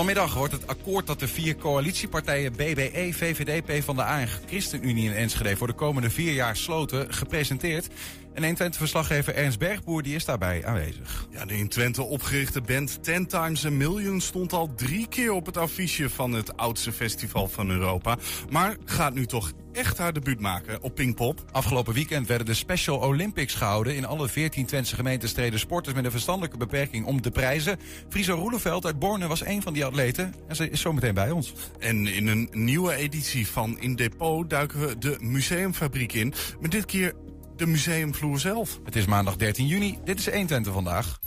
[0.00, 5.56] Vanmiddag wordt het akkoord dat de vier coalitiepartijen BBE, VVD, PvdA en ChristenUnie in Enschede
[5.56, 7.88] voor de komende vier jaar sloten gepresenteerd.
[8.34, 11.26] En 120-verslaggever Ernst Bergboer die is daarbij aanwezig.
[11.30, 15.46] Ja, de in Twente opgerichte band Ten Times a Million stond al drie keer op
[15.46, 18.16] het affiche van het oudste festival van Europa.
[18.50, 21.44] Maar gaat nu toch echt haar debuut maken op Pinkpop.
[21.50, 23.96] Afgelopen weekend werden de Special Olympics gehouden.
[23.96, 27.78] In alle 14 Twentse gemeenten streden sporters met een verstandelijke beperking om de prijzen.
[28.08, 31.52] Friso Roeleveld uit Borne was een van die atleten en ze is zometeen bij ons.
[31.78, 36.34] En in een nieuwe editie van In Depot duiken we de museumfabriek in.
[36.60, 37.14] Met dit keer
[37.60, 38.80] de museumvloer zelf.
[38.84, 39.98] Het is maandag 13 juni.
[40.04, 41.18] Dit is 120 vandaag.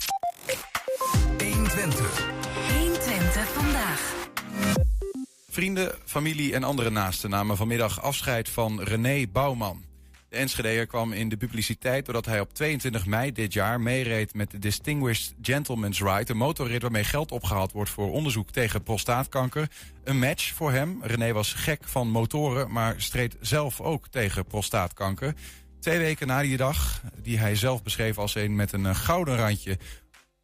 [1.38, 2.28] 120.
[2.72, 4.14] 120 vandaag.
[5.50, 9.84] Vrienden, familie en andere naasten namen vanmiddag afscheid van René Bouwman.
[10.30, 14.52] De Enschedeer kwam in de publiciteit doordat hij op 22 mei dit jaar meereed met
[14.52, 19.70] de Distinguished Gentleman's Ride, een motorrit waarmee geld opgehaald wordt voor onderzoek tegen prostaatkanker.
[20.04, 21.00] Een match voor hem.
[21.02, 25.34] René was gek van motoren, maar streed zelf ook tegen prostaatkanker.
[25.84, 29.38] Twee weken na die dag, die hij zelf beschreef als een met een eh, gouden
[29.38, 29.78] randje,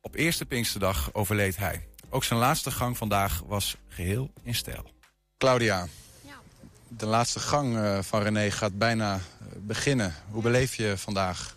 [0.02, 1.88] op eerste Pinksterdag overleed hij.
[2.10, 4.92] Ook zijn laatste gang vandaag was geheel in stijl.
[5.38, 5.88] Claudia,
[6.88, 9.20] de laatste gang eh, van René gaat bijna eh,
[9.60, 10.16] beginnen.
[10.30, 11.56] Hoe beleef je vandaag?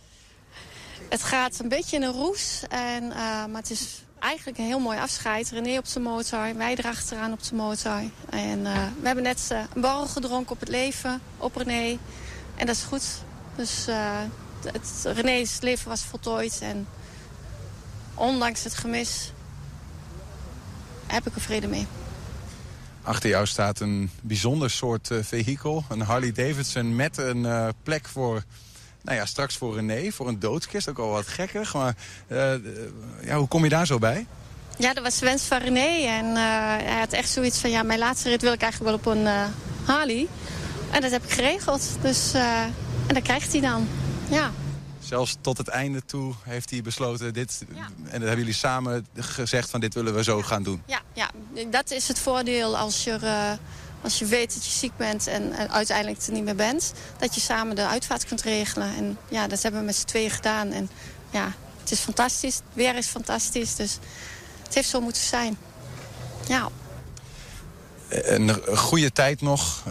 [1.09, 3.15] Het gaat een beetje in een roes, en, uh,
[3.47, 5.51] maar het is eigenlijk een heel mooi afscheid.
[5.51, 8.01] René op zijn motor, wij erachteraan op zijn motor.
[8.31, 11.99] En uh, we hebben net uh, een borrel gedronken op het leven, op René.
[12.57, 13.31] En dat is goed.
[13.56, 13.86] Dus
[14.64, 16.58] het, René's leven was voltooid.
[16.62, 16.86] En
[18.14, 19.33] ondanks het gemis
[21.06, 21.86] heb ik er vrede mee.
[23.03, 25.84] Achter jou staat een bijzonder soort uh, vehikel.
[25.89, 28.42] Een Harley Davidson met een uh, plek voor...
[29.03, 30.89] Nou ja, straks voor René, voor een doodskist.
[30.89, 31.75] Ook al wat gekkig.
[31.75, 31.95] Maar
[32.28, 32.53] uh,
[33.25, 34.27] ja, hoe kom je daar zo bij?
[34.78, 36.06] Ja, dat was de wens van René.
[36.06, 36.36] En
[36.86, 37.70] hij had echt zoiets van...
[37.70, 39.51] Ja, mijn laatste rit wil ik eigenlijk wel op een
[39.85, 40.29] Harley.
[40.91, 41.89] En dat heb ik geregeld.
[42.01, 42.33] Dus,
[43.07, 43.89] en dat krijgt hij dan.
[44.29, 44.51] Ja.
[45.01, 47.64] Zelfs tot het einde toe heeft hij besloten dit...
[47.74, 47.85] Ja.
[47.85, 50.42] En dat hebben jullie samen gezegd van dit willen we zo ja.
[50.42, 50.83] gaan doen.
[50.86, 51.30] Ja, ja,
[51.70, 53.52] dat is het voordeel als je, uh,
[54.02, 56.92] als je weet dat je ziek bent en, en, uiteindelijk er niet meer bent.
[57.18, 58.96] Dat je samen de uitvaart kunt regelen.
[58.96, 60.73] En ja, dat hebben we met z'n tweeën gedaan.
[60.73, 60.91] En
[61.30, 62.55] ja, het is fantastisch.
[62.55, 63.77] Het weer is fantastisch.
[63.77, 63.98] Dus
[64.62, 65.57] het heeft zo moeten zijn.
[66.48, 66.68] Ja.
[68.12, 69.83] Een goede tijd nog,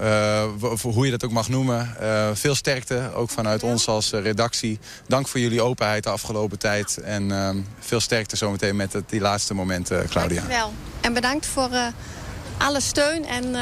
[0.74, 1.96] voor hoe je dat ook mag noemen.
[2.02, 4.80] Uh, veel sterkte, ook vanuit ons als redactie.
[5.08, 6.98] Dank voor jullie openheid de afgelopen tijd.
[6.98, 7.50] En uh,
[7.80, 10.40] veel sterkte zometeen met die laatste momenten, Claudia.
[10.40, 10.74] Dankjewel.
[11.02, 11.70] En bedankt voor
[12.58, 13.56] alle steun en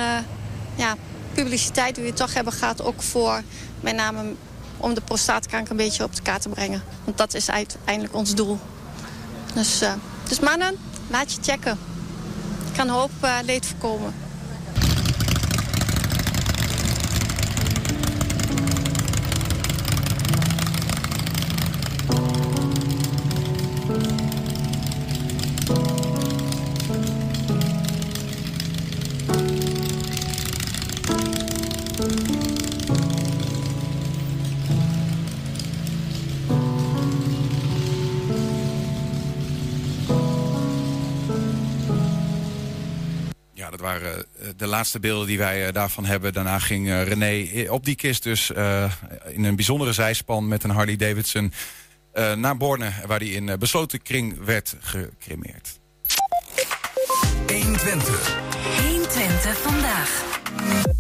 [0.76, 0.96] ja,
[1.34, 2.82] publiciteit die we toch hebben gehad.
[2.82, 3.42] Ook voor
[3.82, 4.34] met name
[4.78, 6.84] om de prostaatkanker een beetje op de kaart te brengen.
[7.04, 8.60] Want dat is uiteindelijk ons doel.
[9.54, 9.82] Dus,
[10.28, 10.76] dus mannen,
[11.08, 11.78] laat je checken.
[12.68, 13.12] Ik kan hoop
[13.46, 14.28] leed voorkomen.
[44.02, 44.26] Waren
[44.58, 46.34] de laatste beelden die wij daarvan hebben.
[46.34, 48.92] Daarna ging René op die kist dus uh,
[49.32, 51.54] in een bijzondere zijspan met een Harley Davidson
[52.14, 55.80] uh, naar Borne, waar hij in besloten kring werd gecremeerd.
[57.48, 58.38] 120.
[58.88, 60.99] 120 vandaag.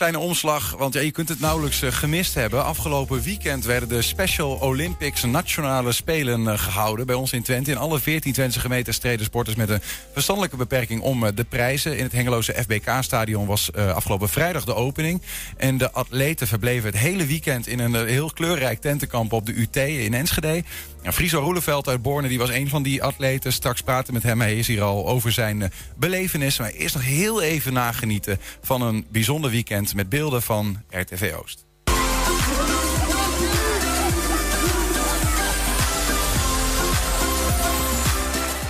[0.00, 2.64] Kleine omslag, want ja, je kunt het nauwelijks uh, gemist hebben.
[2.64, 7.70] Afgelopen weekend werden de Special Olympics nationale spelen uh, gehouden bij ons in Twente.
[7.70, 9.80] In alle 14 Twentse gemeenten streden sporters met een
[10.12, 11.96] verstandelijke beperking om uh, de prijzen.
[11.96, 15.22] In het Hengeloze FBK-stadion was afgelopen vrijdag de opening.
[15.56, 19.76] En de atleten verbleven het hele weekend in een heel kleurrijk tentenkamp op de UT
[19.76, 20.62] in Enschede.
[21.02, 23.52] Ja, Friso Roeleveld uit Borne die was een van die atleten.
[23.52, 24.40] Straks praten met hem.
[24.40, 26.58] Hij is hier al over zijn uh, belevenis.
[26.58, 31.64] Maar eerst nog heel even nagenieten van een bijzonder weekend met beelden van RTV Oost.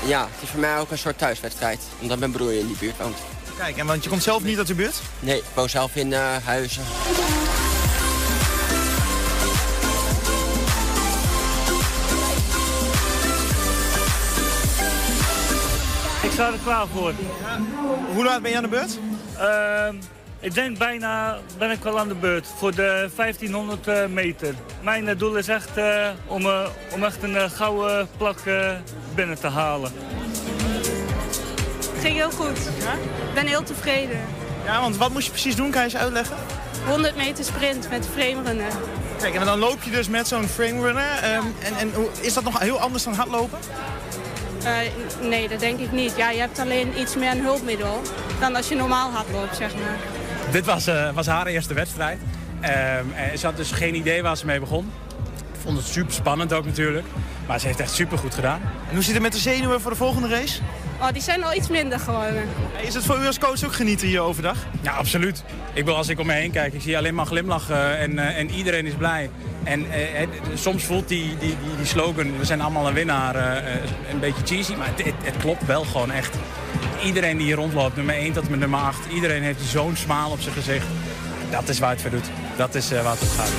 [0.07, 1.81] Ja, het is voor mij ook een soort thuiswedstrijd.
[2.01, 3.17] Omdat mijn broer in die buurt woont.
[3.59, 5.01] Kijk, en want je komt zelf niet uit de buurt?
[5.21, 6.83] Nee, ik woon zelf in uh, Huizen.
[16.23, 17.13] Ik sta er klaar voor.
[17.43, 17.59] Ja.
[18.15, 18.99] Hoe laat ben je aan de beurt?
[19.39, 19.89] Uh,
[20.41, 24.55] ik denk bijna ben ik wel aan de beurt voor de 1500 meter.
[24.83, 28.39] Mijn doel is echt uh, om, uh, om echt een gouden plak
[29.15, 29.93] binnen te halen.
[32.01, 32.59] ging heel goed.
[32.59, 34.21] Ik ben heel tevreden.
[34.65, 35.71] Ja, want wat moest je precies doen?
[35.71, 36.37] Kan je eens uitleggen?
[36.87, 38.69] 100 meter sprint met framerunnen.
[39.19, 41.19] Kijk, en dan loop je dus met zo'n framerunner.
[41.23, 43.59] Ehm en en is dat nog heel anders dan hardlopen?
[44.65, 44.77] Eh,
[45.29, 46.17] nee, dat denk ik niet.
[46.17, 48.03] Ja, je hebt alleen iets meer een hulpmiddel
[48.41, 50.20] dan als je normaal hardloopt, zeg maar.
[50.51, 52.19] Dit was, eh, was haar eerste wedstrijd.
[52.61, 54.91] Ehm, en ze had dus geen idee waar ze mee begon.
[55.61, 57.07] Ik vond het super spannend ook natuurlijk.
[57.47, 58.61] Maar ze heeft echt super goed gedaan.
[58.89, 60.61] En hoe zit het met de zenuwen voor de volgende race?
[61.01, 62.49] Oh, die zijn al iets minder geworden.
[62.83, 64.57] Is het voor u als coach ook genieten hier overdag?
[64.81, 65.45] Ja, absoluut.
[65.73, 68.39] Ik wil als ik om me heen kijk, ik zie alleen maar glimlachen en, eh,
[68.39, 69.31] en iedereen is blij.
[69.65, 73.75] En eh, soms voelt die, die, die, die slogan, we zijn allemaal een winnaar, eh,
[73.75, 73.81] eh,
[74.13, 74.75] een beetje cheesy.
[74.75, 76.37] Maar het, het, het klopt wel gewoon echt.
[77.05, 80.31] Iedereen die hier rondloopt, nummer 1 tot en met nummer 8, iedereen heeft zo'n smaal
[80.31, 80.87] op zijn gezicht.
[81.51, 82.31] Dat is waar het voor doet.
[82.57, 83.51] Dat is eh, waar het om gaat.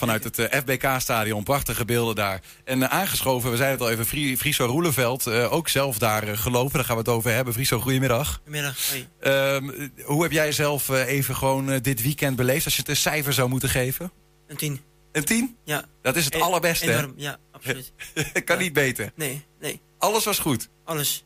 [0.00, 2.40] Vanuit het eh, FBK-stadion, prachtige beelden daar.
[2.64, 6.36] En eh, aangeschoven, we zeiden het al even, Fri- Friso Roeleveld, eh, ook zelf daar
[6.36, 6.72] gelopen.
[6.72, 7.52] Daar gaan we het over hebben.
[7.54, 8.40] Friso, goedemiddag.
[8.44, 8.76] Goedemiddag.
[9.20, 12.64] Ehm, eh, hoe heb jij zelf even gewoon dit weekend beleefd?
[12.64, 14.12] Als je het een cijfer zou moeten geven?
[14.46, 14.80] Een tien.
[15.12, 15.56] Een tien?
[15.64, 15.84] Ja.
[16.02, 16.92] Dat is het E- allerbeste?
[16.92, 17.92] Enorm, ja, absoluut.
[18.44, 19.12] kan niet beter.
[19.14, 19.80] Nee, nee.
[19.98, 20.68] Alles was goed.
[20.84, 21.24] Alles.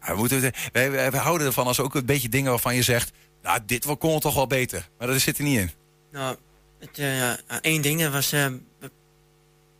[0.00, 3.10] Ja, we, moeten, wij houden ervan als ook een beetje dingen waarvan je zegt...
[3.42, 4.88] nou, dit kon toch wel beter.
[4.98, 5.70] Maar dat zit er niet in.
[6.12, 6.36] Nou,
[6.86, 8.46] het, eh, ja, één ding, dat was eh,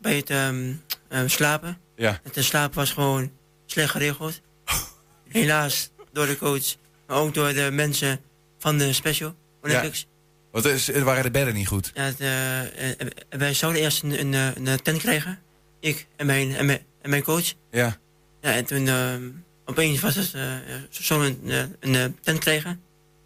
[0.01, 0.73] bij het ehm,
[1.09, 1.79] eh, slapen.
[1.97, 2.21] Ja.
[2.23, 3.33] Het slapen was gewoon
[3.67, 4.41] slecht geregeld.
[5.29, 8.21] Helaas door de coach, maar ook door de mensen
[8.59, 10.07] van de Special Olympics.
[10.51, 11.91] Want is- waren de bedden niet goed.
[11.95, 12.03] Ja.
[12.03, 15.39] het, eh, eh, wij zouden eerst een, een, eh, een tent krijgen.
[15.81, 17.53] Ik en mijn, en mijn, en mijn coach.
[17.71, 17.97] Ja.
[18.41, 19.31] Ja, en toen ehm,
[19.65, 20.57] opeens was het, eh
[20.91, 22.81] zo'n een, een, een eh, tent krijgen.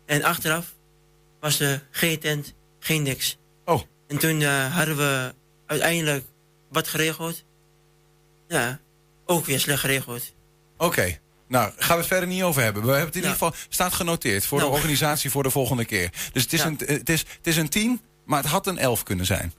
[0.06, 0.74] En achteraf
[1.40, 3.38] was er geen tent, geen niks.
[4.08, 4.14] Oh.
[4.14, 5.34] En toen eh, hadden we
[5.66, 6.24] uiteindelijk
[6.70, 7.44] wat geregeld.
[8.48, 8.78] Ja,
[9.26, 10.32] ook weer slecht geregeld.
[10.76, 11.18] Oké.
[11.48, 12.82] Nou, gaan we het verder niet over hebben.
[12.82, 13.28] We hebben het in Ja.
[13.28, 14.70] ieder geval staat genoteerd voor Nou.
[14.70, 16.10] de organisatie voor de volgende keer.
[16.32, 16.66] Dus het is, Ja.
[16.66, 19.52] een, het, is, het is een 10, maar het had een 11 kunnen zijn.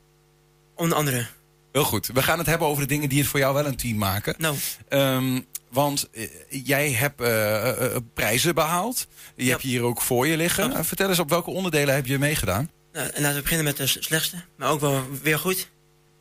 [0.75, 1.27] Onder andere.
[1.71, 2.07] Heel goed.
[2.13, 4.35] We gaan het hebben over de dingen die het voor jou wel een 10 maken.
[4.37, 4.55] Nou,
[4.87, 5.39] Ehm,
[5.71, 9.07] want eh, jij hebt eh, prijzen behaald.
[9.35, 10.73] Je hebt je hier ook voor je liggen.
[10.73, 12.69] Eh, vertel eens, op welke onderdelen heb je meegedaan?
[12.99, 15.69] Nou, en laten we beginnen met de slechtste, maar ook wel weer goed.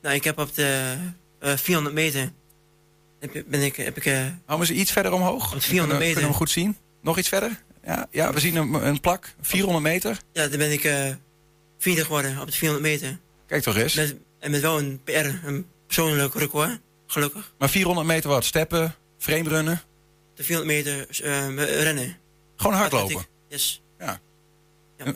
[0.02, 0.96] Nou, ik heb op de
[1.40, 2.32] eh, 400 meter.
[3.20, 5.54] Heb, ben ik, heb ik, eh, Hou maar eens iets verder omhoog.
[5.54, 6.04] Op 400 Kunnen we- meter.
[6.04, 6.76] Kunnen we hem goed zien?
[7.02, 7.62] Nog iets verder?
[7.84, 9.34] Ja, ja we zien een, een plak.
[9.40, 10.18] 400 meter.
[10.32, 11.10] ja, dan ben ik eh
[11.78, 13.18] vierde geworden op de 400 meter.
[13.46, 13.94] Kijk toch eens.
[13.94, 15.12] Met, en met wel een PR,
[15.44, 17.54] een persoonlijk record, gelukkig.
[17.58, 18.44] Maar 400 meter wat?
[18.44, 18.94] Steppen?
[19.18, 19.80] Framerunnen?
[20.34, 22.16] De 400 meter eh, rennen.
[22.56, 23.06] Gewoon hardlopen?
[23.14, 23.30] Atletiek.
[23.48, 23.82] Yes.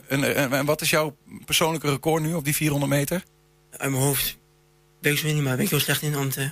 [0.07, 3.23] En, en, wat is jouw persoonlijke record nu op die 400 meter?
[3.71, 4.37] Uit mijn hoofd
[5.01, 6.51] weet ik zo niet, maar ben ik heel slecht in om te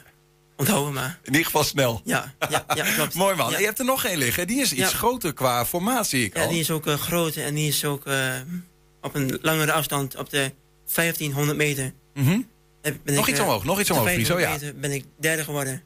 [0.58, 0.94] onthouden.
[0.94, 2.02] Maar In ieder geval snel.
[2.04, 3.14] ja, ja, ja klopt.
[3.24, 3.52] Mooi man.
[3.52, 3.58] Ja.
[3.60, 4.48] Je hebt er nog één liggen.
[4.48, 4.98] Die is iets Ja.
[4.98, 6.50] groter qua formaat, zie ik Ja, al.
[6.50, 8.34] die is ook eh, groot en die is ook eh,
[9.02, 10.52] op een langere afstand, op de
[10.94, 11.94] 1500 meter.
[12.82, 14.82] Heb- ben Nog ik, iets eh, omhoog, nog iets omhoog, Friso, 1500 ja.
[14.90, 15.84] ben ik derde geworden.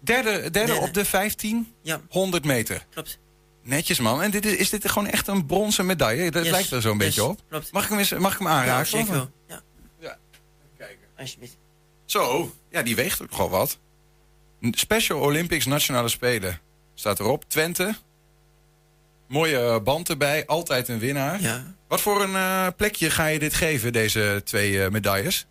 [0.00, 0.74] Derde, derde, Derde.
[0.74, 2.86] op de 15, Ja, 100 meter.
[2.90, 3.18] klopt.
[3.62, 4.22] Netjes man.
[4.22, 6.30] En dit is, is dit gewoon echt een bronzen medaille?
[6.30, 7.40] Dat Yes, lijkt er zo'n yes, beetje op.
[7.48, 7.72] Klopt.
[7.72, 8.86] Mag ik hem, eens, mag ik hem Ja, aanraken?
[8.86, 9.30] zeker wel.
[9.48, 9.62] Ja,
[10.00, 10.16] Ja.
[10.78, 11.06] Kijken.
[11.18, 11.56] alsjeblieft.
[12.04, 13.78] Zo, ja, die weegt ook gewoon wat.
[14.70, 16.60] Special Olympics Nationale Spelen.
[16.94, 17.44] Staat erop.
[17.48, 17.94] Twente.
[19.28, 20.46] Mooie eh, band erbij.
[20.46, 21.40] Altijd een winnaar.
[21.40, 21.74] Ja.
[21.88, 25.46] Wat voor een eh, plekje ga je dit geven, deze twee eh, medailles?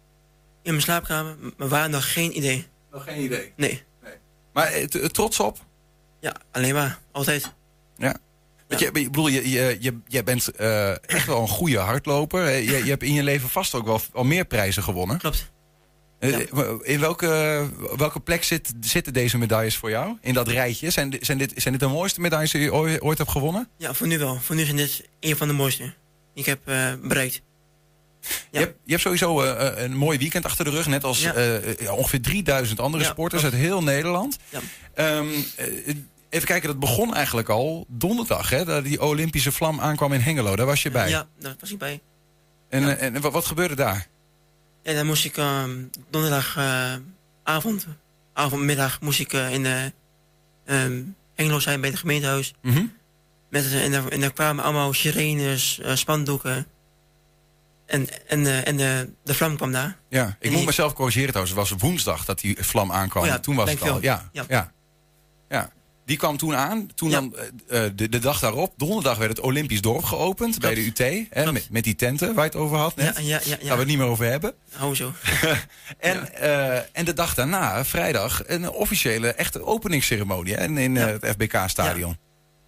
[0.64, 2.68] In mijn slaapkamer, maar waar nog geen idee.
[2.92, 3.54] Nog geen idee.
[3.56, 3.84] Nee.
[4.54, 5.58] Maar eh, t- trots op?
[6.20, 7.00] Ja, alleen maar.
[7.12, 7.54] Altijd.
[8.02, 8.16] Ja.
[8.68, 12.50] Want je, ik bedoel, je, je, je, jij bent eh, echt wel een goede hardloper.
[12.56, 15.18] Je, je hebt in je leven vast ook wel al meer prijzen gewonnen.
[15.18, 15.52] Klopt.
[16.20, 16.38] Eh,
[16.82, 17.68] In welke,
[17.98, 20.18] welke plek zit, zitten deze medailles voor jou?
[20.22, 20.90] In dat rijtje?
[20.90, 23.70] Zijn, zijn, dit, zijn dit de mooiste medailles die je ooit, ooit hebt gewonnen?
[23.78, 24.36] Ja, voor nu wel.
[24.42, 25.94] Voor nu zijn dit een van de mooiste die
[26.34, 27.42] ik heb eh, bereikt.
[28.52, 30.88] Je, hebt, je hebt sowieso een mooi weekend achter de rug.
[30.88, 31.34] Net als Ja.
[31.34, 33.56] eh, ja, ongeveer 3000 andere Ja, sporters klopt.
[33.56, 34.38] uit heel Nederland.
[34.50, 34.60] Ja.
[36.32, 38.50] Eh, even kijken, dat begon eigenlijk al donderdag.
[38.50, 40.56] Hè, dat die Olympische vlam aankwam in Hengelo.
[40.56, 41.10] Daar was je bij.
[41.10, 42.02] Ja, daar was ik bij.
[42.70, 44.08] En, eh, en wat, wat gebeurde daar?
[44.84, 47.04] En dan moest ik ehm, donderdagavond,
[47.44, 47.88] avond,
[48.34, 49.94] avondmiddag, moest ik eh, in de
[50.66, 51.02] ehm
[51.36, 52.54] Engelo zijn bij het gemeentehuis.
[52.62, 52.86] Mhm.
[53.50, 56.68] Met, eh, en, daar, en daar kwamen allemaal sirenes, eh, spandoeken.
[57.86, 59.98] En, en, eh, en de, de vlam kwam daar.
[60.10, 61.58] Ja, ik En moet die- mezelf corrigeren trouwens.
[61.58, 63.24] Het was woensdag dat die vlam aankwam.
[63.24, 64.02] Oh ja, Toen was het al.
[64.02, 64.46] Ja, ja.
[64.48, 64.72] Ja.
[65.50, 65.72] ja.
[66.06, 66.88] Die kwam toen aan.
[66.96, 67.16] Toen Ja.
[67.16, 67.36] dan,
[67.68, 71.28] eh, eh, de, de dag daarop, donderdag, werd het Olympisch dorp geopend bij de UT.
[71.30, 73.16] Hè, met, met die tenten waar je het over had net.
[73.18, 73.56] Ja, ja, ja, ja.
[73.56, 74.54] Gaan we het niet meer over hebben.
[74.72, 75.14] Hou zo.
[76.00, 81.26] En, eh, en de dag daarna, vrijdag, een officiële echte openingsceremonie hè, in, in het
[81.26, 82.18] FBK-stadion.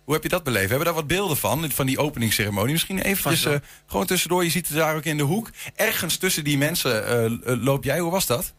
[0.03, 0.63] Hoe heb je dat beleefd?
[0.63, 2.71] We hebben daar wat beelden van, van die openingsceremonie.
[2.71, 3.47] Misschien eventjes
[3.87, 4.43] gewoon tussendoor.
[4.43, 5.49] Je ziet het daar ook in de hoek.
[5.75, 7.99] Ergens tussen die mensen loop jij.
[7.99, 8.53] Hoe was dat?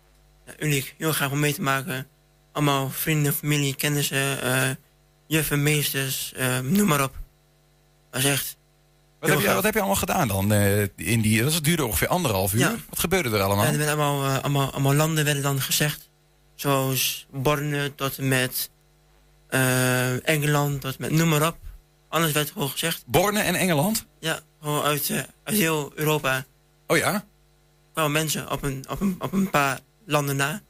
[0.58, 0.94] Uniek.
[0.98, 2.06] Heel graag om mee te maken.
[2.54, 4.70] Allemaal vrienden, familie, kennissen, eh
[5.26, 7.16] juffen, meesters, eh, noem maar op.
[8.10, 8.56] Dat is echt...
[9.20, 10.52] Wat heb, je, wat heb je allemaal gedaan dan?
[10.52, 12.60] eh, in die, dat duurde ongeveer anderhalf uur.
[12.60, 12.74] Ja.
[12.88, 13.64] Wat gebeurde er allemaal?
[13.64, 16.10] En er werden allemaal, allemaal, allemaal landen werden dan gezegd.
[16.54, 18.70] Zoals Borne tot en met
[20.24, 21.56] Engeland, tot en met noem maar op.
[22.08, 23.02] Alles werd gewoon gezegd.
[23.06, 24.06] Borne en Engeland?
[24.20, 25.10] Ja, gewoon uit,
[25.44, 26.44] uit heel Europa
[26.86, 27.24] Oh ja?
[27.92, 30.62] kwamen mensen op een, op een, op een paar landen na.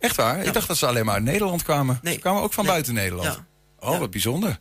[0.00, 0.44] Echt waar?
[0.44, 1.98] Ik dacht dat ze alleen maar uit Nederland kwamen.
[2.02, 2.14] Nee.
[2.14, 2.72] Ze kwamen ook van Nee.
[2.72, 3.40] buiten Nederland.
[3.78, 4.58] Oh, wat bijzonder.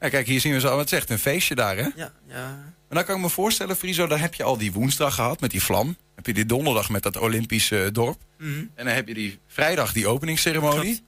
[0.00, 0.76] Ja, kijk, hier zien we zo.
[0.76, 1.88] Wat zegt een feestje daar, hè?
[1.96, 2.72] Ja, ja.
[2.88, 5.50] Maar dan kan ik me voorstellen, Friso, daar heb je al die woensdag gehad met
[5.50, 5.96] die vlam.
[6.14, 8.22] Heb je die donderdag met dat Olympische dorp.
[8.38, 8.48] Mhm.
[8.74, 10.80] En dan heb je die vrijdag die openingsceremonie.
[10.94, 11.02] Klopt.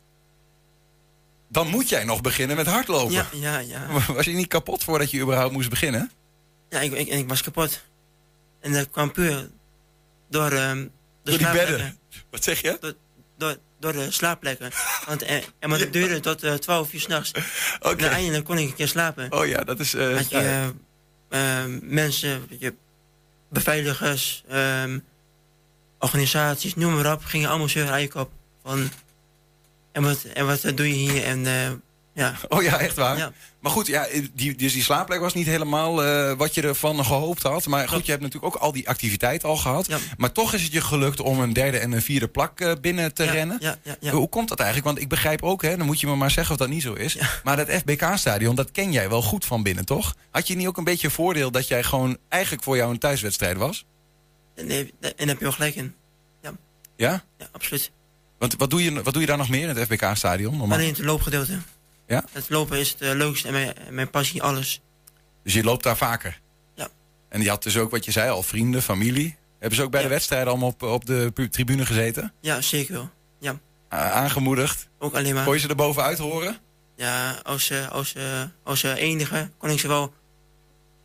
[1.48, 3.12] Dan moet jij nog beginnen met hardlopen.
[3.12, 3.86] Ja, ja, ja.
[4.14, 6.10] Was je niet kapot voordat je überhaupt moest beginnen?
[6.70, 7.82] Ja, ik, ik, en ik was kapot.
[8.60, 9.50] En dat kwam puur
[10.30, 10.90] door, ehm de
[11.22, 11.98] Door die bedden.
[12.30, 12.76] Wat zeg je?
[12.80, 12.94] Door,
[13.36, 14.70] door, door de slaapplekken.
[15.06, 17.30] Want eh, en, maar het duurde tot eh 12 uur s'nachts.
[17.80, 18.04] Oké.
[18.04, 19.32] En eindelijk kon ik een keer slapen.
[19.32, 19.94] Oh ja, dat is...
[19.94, 20.36] eh, Had je
[21.28, 22.74] eh, eh, mensen, je,
[23.50, 24.98] beveiligers, ehm,
[25.98, 28.30] organisaties, noem maar op, gingen allemaal zeuren aan je kop.
[28.62, 28.90] Van,
[29.92, 31.24] en wat, en wat doe je hier?
[31.24, 31.70] En eh,
[32.16, 32.34] ja.
[32.48, 33.18] Oh ja, echt waar?
[33.18, 33.32] Ja.
[33.60, 37.42] Maar goed, ja, die, dus die slaapplek was niet helemaal eh, wat je ervan gehoopt
[37.42, 37.66] had.
[37.66, 39.86] Maar goed, je hebt natuurlijk ook al die activiteit al gehad.
[39.86, 39.98] Ja.
[40.16, 43.14] Maar toch is het je gelukt om een derde en een vierde plak eh, binnen
[43.14, 43.60] te ja, rennen.
[44.10, 44.88] Hoe komt dat eigenlijk?
[44.88, 46.92] Want ik begrijp ook, hè, dan moet je me maar zeggen of dat niet zo
[46.92, 47.18] is.
[47.44, 50.14] Maar dat FBK-stadion, dat ken jij wel goed van binnen, toch?
[50.30, 53.56] Had je niet ook een beetje voordeel dat jij gewoon eigenlijk voor jou een thuiswedstrijd
[53.56, 53.86] was?
[54.54, 55.94] Nee, en daar heb je wel gelijk in.
[56.96, 57.24] Ja?
[57.38, 57.90] Ja, absoluut.
[58.38, 60.72] Want wat doe je, wat doe je daar nog meer in het FBK-stadion?
[60.72, 61.58] Alleen het loopgedeelte.
[62.06, 62.24] Ja?
[62.32, 64.80] Het lopen is het eh, leukste en mijn, mijn passie, alles.
[65.42, 66.40] Dus je loopt daar vaker?
[66.74, 66.88] Ja.
[67.28, 69.36] En je had dus ook, wat je zei al, vrienden, familie.
[69.58, 70.06] Hebben ze ook bij Ja.
[70.06, 72.32] de wedstrijden allemaal op, op de tribune gezeten?
[72.40, 73.10] Ja, zeker wel.
[73.40, 73.58] Ja,
[73.88, 74.88] aangemoedigd?
[74.98, 75.44] ook alleen maar.
[75.44, 76.58] Kon je ze er bovenuit horen?
[76.96, 78.14] Ja, als, als,
[78.62, 80.14] als enige kon ik ze wel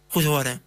[0.07, 0.61] goed horen.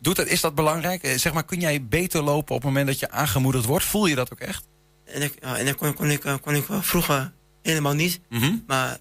[0.00, 1.02] Doet dat, is dat belangrijk?
[1.02, 3.84] Eh, Zeg maar, kun jij beter lopen op het moment dat je aangemoedigd wordt?
[3.84, 4.64] Voel je dat ook echt?
[5.04, 8.20] En, ik, en dat kon, kon, ik, eh, kon ik vroeger helemaal niet.
[8.28, 8.56] Mhm.
[8.66, 8.98] Maar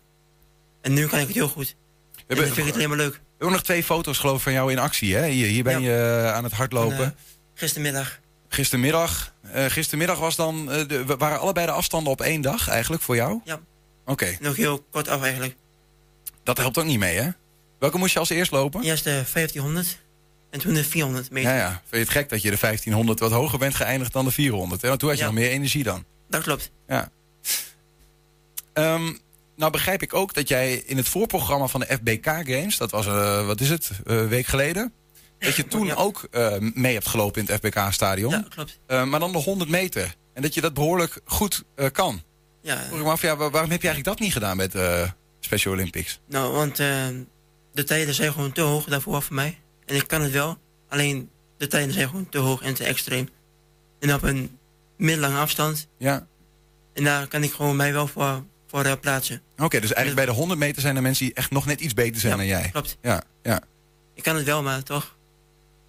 [0.82, 1.76] en nu kan ik het heel goed.
[2.14, 3.14] We En hebben, vind ik het helemaal leuk.
[3.14, 5.16] we hebben nog twee foto's geloof ik van jou in actie.
[5.16, 5.28] Hè?
[5.28, 5.90] Hier, hier ben Ja.
[5.90, 6.98] je eh, aan het hardlopen.
[6.98, 7.10] En, eh,
[7.54, 8.20] gistermiddag.
[8.50, 9.34] Gistermiddag.
[9.52, 13.16] eh, gistermiddag was dan, eh, de, waren allebei de afstanden op één dag eigenlijk voor
[13.16, 13.42] jou?
[13.46, 13.60] Ja.
[14.06, 15.56] Oké, ook heel kort af eigenlijk.
[16.44, 17.30] dat helpt ook niet mee hè?
[17.80, 18.82] Welke moest je als eerst lopen?
[18.84, 19.98] Eerst de 1500
[20.50, 21.52] en toen de 400 meter.
[21.52, 21.70] Ja, ja.
[21.70, 24.82] Vind je het gek dat je de 1500 wat hoger bent geëindigd dan de 400?
[24.82, 24.88] Hè?
[24.88, 25.30] Want toen had je Ja.
[25.32, 26.06] nog meer energie dan.
[26.30, 26.72] Dat klopt.
[26.88, 27.10] Ja.
[28.74, 29.14] Ehm,
[29.62, 33.06] nou begrijp ik ook dat jij in het voorprogramma van de FBK Games, dat was,
[33.08, 34.94] eh, wat is het, Eh, een week geleden,
[35.40, 35.94] dat je toen Ja.
[35.96, 38.32] ook eh, mee hebt gelopen in het FBK-stadion.
[38.32, 38.80] Ja, klopt.
[38.88, 40.16] maar dan de 100 meter.
[40.34, 42.22] En dat je dat behoorlijk goed eh, kan.
[42.62, 45.10] Ja, Vroeg me af, ja, waar- waarom heb je eigenlijk dat niet gedaan met eh,
[45.40, 46.20] Special Olympics?
[46.28, 47.08] nou, want eh,
[47.74, 49.58] de tijden zijn gewoon te hoog daarvoor voor mij.
[49.86, 50.58] En ik kan het wel.
[50.90, 53.30] Alleen de tijden zijn gewoon te hoog en te extreem.
[54.00, 54.58] En op een
[54.98, 55.88] middellange afstand.
[55.98, 56.28] Ja.
[56.94, 59.42] En daar kan ik gewoon mij wel voor, voor eh, plaatsen.
[59.58, 61.94] Oké, dus eigenlijk bij de 100 meter zijn er mensen die echt nog net iets
[61.94, 62.70] beter zijn Ja, dan jij.
[62.72, 62.98] Klopt.
[63.02, 63.62] Ja, ja.
[64.16, 65.16] Ik kan het wel, maar toch.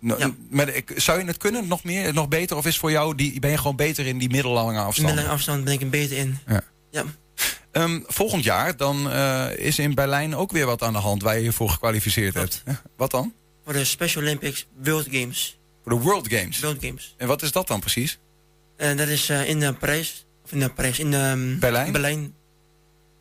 [0.01, 0.31] No- Ja.
[0.51, 2.57] Maar ik- zou je het kunnen, nog meer, nog beter?
[2.57, 5.07] Of is voor jou, die, ben je gewoon beter in die middellange afstand?
[5.07, 6.39] middellange afstand ben ik er beter in.
[6.47, 6.63] Ja.
[6.91, 7.05] Ja.
[7.73, 11.37] Ehm, volgend jaar dan eh, is in Berlijn ook weer wat aan de hand waar
[11.37, 12.63] je je voor gekwalificeerd Klopt.
[12.65, 12.83] hebt.
[12.97, 13.33] Wat dan?
[13.65, 15.59] Voor de Special Olympics World Games.
[15.83, 16.61] Voor de World Games.
[16.61, 17.15] World Games.
[17.19, 18.19] En wat is dat dan precies?
[18.77, 20.27] En dat is eh, in de Parijs.
[20.45, 20.99] Of in de Parijs.
[20.99, 21.93] In de, Berlijn?
[21.93, 22.35] Berlijn.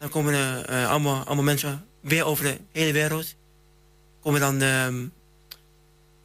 [0.01, 3.35] Dan komen er eh, allemaal, allemaal mensen weer over de hele wereld.
[4.21, 5.05] Komen dan ehm,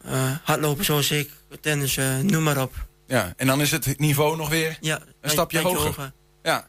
[0.04, 1.30] eh, hardlopen zoals ik,
[1.60, 2.74] tennis, eh, noem maar op.
[3.06, 6.12] Ja, en dan is het niveau nog weer Ja, een stapje hoger.
[6.42, 6.68] Ja.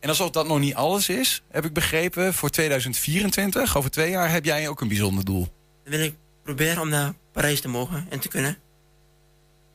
[0.00, 4.30] En alsof dat nog niet alles is, heb ik begrepen, voor 2024, over twee jaar,
[4.30, 5.48] heb jij ook een bijzonder doel.
[5.84, 8.58] Dan wil ik proberen om naar Parijs te mogen en te kunnen.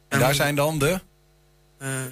[0.09, 0.99] En daar zijn dan de,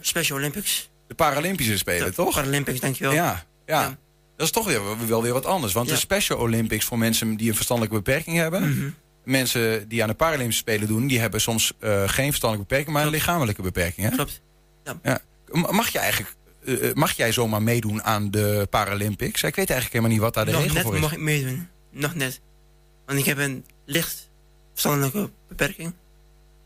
[0.02, 0.90] Special Olympics.
[1.08, 2.34] de Paralympische Spelen, De toch?
[2.34, 3.14] Paralympics, dankjewel.
[3.14, 3.82] Ja, ja.
[3.82, 3.98] Ja.
[4.38, 5.74] Dat is toch weer, wel weer wat anders.
[5.74, 5.94] Want Ja.
[5.94, 8.70] de Special Olympics voor mensen die een verstandelijke beperking hebben.
[8.70, 8.90] Mhm.
[9.24, 13.06] Mensen die aan de Paralympische Spelen doen, die hebben soms eh, geen verstandelijke beperking, maar
[13.06, 14.10] een lichamelijke beperking.
[14.10, 14.16] Hè?
[14.16, 14.42] Klopt.
[15.04, 15.20] Ja.
[15.52, 19.44] Mag je eigenlijk eh, mag jij zomaar meedoen aan de Paralympics?
[19.44, 21.02] Ik weet eigenlijk helemaal niet wat daar de Nog regel net voor is.
[21.02, 21.68] mag ik meedoen.
[21.92, 22.42] Nog net.
[23.06, 24.30] Want ik heb een licht
[24.72, 25.88] verstandelijke beperking.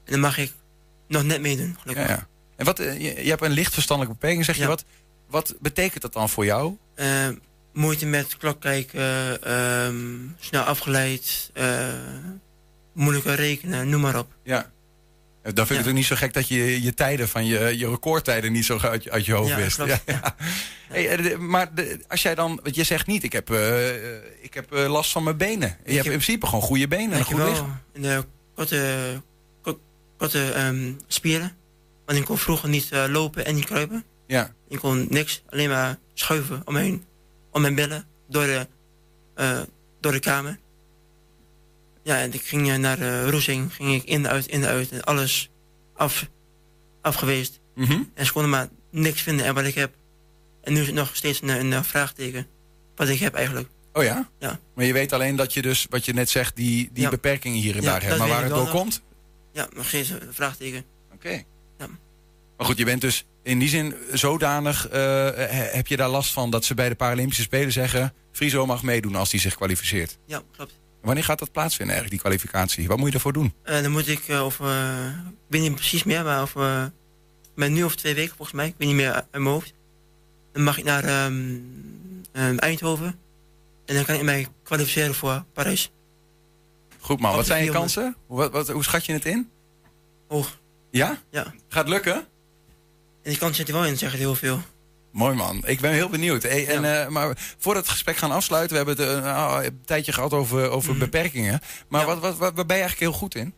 [0.05, 0.53] En dan mag ik
[1.07, 2.07] nog net meedoen, gelukkig.
[2.07, 2.27] Ja, ja.
[2.55, 4.67] En wat, eh, je, je hebt een licht verstandelijke beperking, zeg je.
[4.67, 4.83] Wat,
[5.29, 6.77] wat betekent dat dan voor jou?
[6.95, 7.27] Eh,
[7.73, 9.95] moeite met klok kijken, ehm,
[10.39, 11.87] snel afgeleid, eh,
[12.93, 14.31] moeilijker rekenen, noem maar op.
[14.43, 14.71] Ja.
[15.43, 17.89] Dan vind ik het ook niet zo gek dat je je tijden van je, je
[17.89, 19.75] recordtijden niet zo uit, je- uit je hoofd Ja, wist.
[19.75, 20.03] klopt,
[20.89, 24.21] Hey, eh, maar de- als jij dan, want je zegt niet, ik heb, eh, eh,
[24.41, 25.77] ik heb eh, last van mijn benen.
[25.85, 27.81] Je hebt in principe gewoon goede benen en goed lichaam.
[28.55, 29.21] Korte,
[29.61, 29.79] ko-
[30.17, 31.55] korte ehm, spieren.
[32.05, 34.03] Want ik kon vroeger niet eh, lopen en niet kruipen.
[34.27, 34.53] Ja.
[34.69, 37.03] Ik kon niks, alleen maar schuiven om, mijn,
[37.51, 38.67] om mijn billen door de,
[39.35, 39.61] eh,
[39.99, 40.59] door de kamer.
[42.03, 44.69] Ja, en ik ging eh, naar de Roesing, ging ik in en uit, in en
[44.69, 44.91] uit.
[44.91, 45.49] En alles
[45.95, 46.29] af,
[47.01, 47.59] afgeweest.
[47.75, 48.03] Mhm.
[48.13, 49.93] En ze konden maar niks vinden en wat ik heb.
[50.61, 52.47] En nu is het nog steeds een, een eh, vraagteken.
[52.95, 53.69] Wat ik heb eigenlijk.
[53.93, 54.29] Oh ja?
[54.39, 54.59] Ja.
[54.75, 57.09] Maar je weet alleen dat je dus, wat je net zegt, die, die Ja.
[57.09, 58.17] beperkingen hier en Ja, daar hebt.
[58.17, 58.71] Maar waar het door nog.
[58.71, 59.01] komt?
[59.53, 60.83] Ja, nog steeds een vraagteken.
[61.13, 61.43] Oké.
[61.77, 61.87] Ja.
[62.57, 64.99] Maar goed, je bent dus in die zin zodanig, eh,
[65.35, 68.83] he- heb je daar last van dat ze bij de Paralympische Spelen zeggen, Friso mag
[68.83, 70.17] meedoen als hij zich kwalificeert.
[70.25, 70.79] Ja, klopt.
[71.01, 72.87] Wanneer gaat dat plaatsvinden eigenlijk, die kwalificatie?
[72.87, 73.53] Wat moet je daarvoor doen?
[73.63, 74.65] Eh, dan moet ik, eh, of, ik
[75.47, 76.53] weet niet precies meer, maar of,
[77.55, 79.73] met nu of twee weken volgens mij, ik weet niet meer uit mijn hoofd.
[80.51, 81.55] Dan mag ik naar ehm,
[82.31, 83.19] ehm, Eindhoven.
[83.85, 85.91] En dan kan ik mij kwalificeren voor Parijs.
[86.99, 87.93] Goed man, wat zijn je 400.
[87.95, 88.15] kansen?
[88.27, 89.49] Hoe, wat, wat- hoe schat je het in?
[90.27, 90.59] Hoog.
[90.91, 91.21] Ja?
[91.31, 91.53] Ja.
[91.67, 92.25] Gaat lukken?
[93.23, 94.59] En die kans zit er wel in, zeg ik heel veel.
[95.11, 96.43] Mooi man, ik ben heel benieuwd.
[96.43, 99.81] Hey, en, eh, maar we het gesprek gaan afsluiten, we hebben het eh, nou, een
[99.85, 100.99] tijdje gehad over, over Mhm.
[100.99, 101.59] beperkingen.
[101.89, 103.53] Maar wat, wat, wat, waar ben je eigenlijk heel goed in?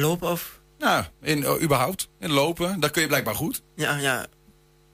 [0.00, 0.60] Lopen of?
[0.78, 2.08] Nou, in, oh, überhaupt.
[2.20, 3.62] In lopen, dat kun je blijkbaar goed.
[3.76, 4.26] Ja, ja.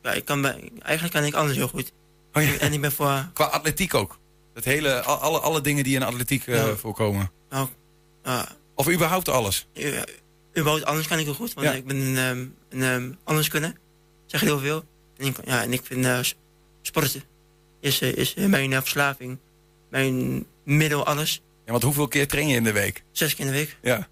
[0.03, 0.45] ja ik kan
[0.83, 1.93] eigenlijk kan ik alles heel goed.
[2.33, 2.57] Oh, ja.
[2.59, 3.29] En ik ben voor...
[3.35, 4.19] Qua atletiek ook.
[4.55, 7.31] Het hele, al- alle, alle dingen die in atletiek eh, voorkomen.
[7.51, 7.69] Nou,
[8.75, 9.67] Of überhaupt alles.
[10.59, 11.55] Überhaupt anders kan ik heel goed.
[11.55, 11.73] Want Ja.
[11.73, 13.77] ik ben een, ehm, een ehm, anders kunnen.
[14.27, 14.85] Zeg heel veel.
[15.17, 16.35] En ik, ja, en ik vind s-
[16.83, 17.23] sporten
[17.81, 19.39] is, eh, is eh, mijn eh, verslaving.
[19.91, 21.41] Mijn middel, alles.
[21.65, 23.03] Ja, want hoeveel keer train je in de week?
[23.13, 23.77] Zes keer in de week.
[23.83, 24.09] Ja.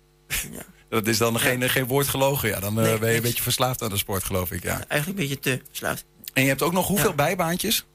[0.53, 0.63] Ja.
[0.89, 2.49] Dat is dan geen, geen woord gelogen.
[2.49, 4.63] Ja, dan Nee, ben je een beetje verslaafd aan de sport, geloof ik.
[4.63, 4.71] Ja.
[4.89, 6.05] Eigenlijk een beetje te verslaafd.
[6.33, 7.87] En je hebt ook nog hoeveel bijbaantjes?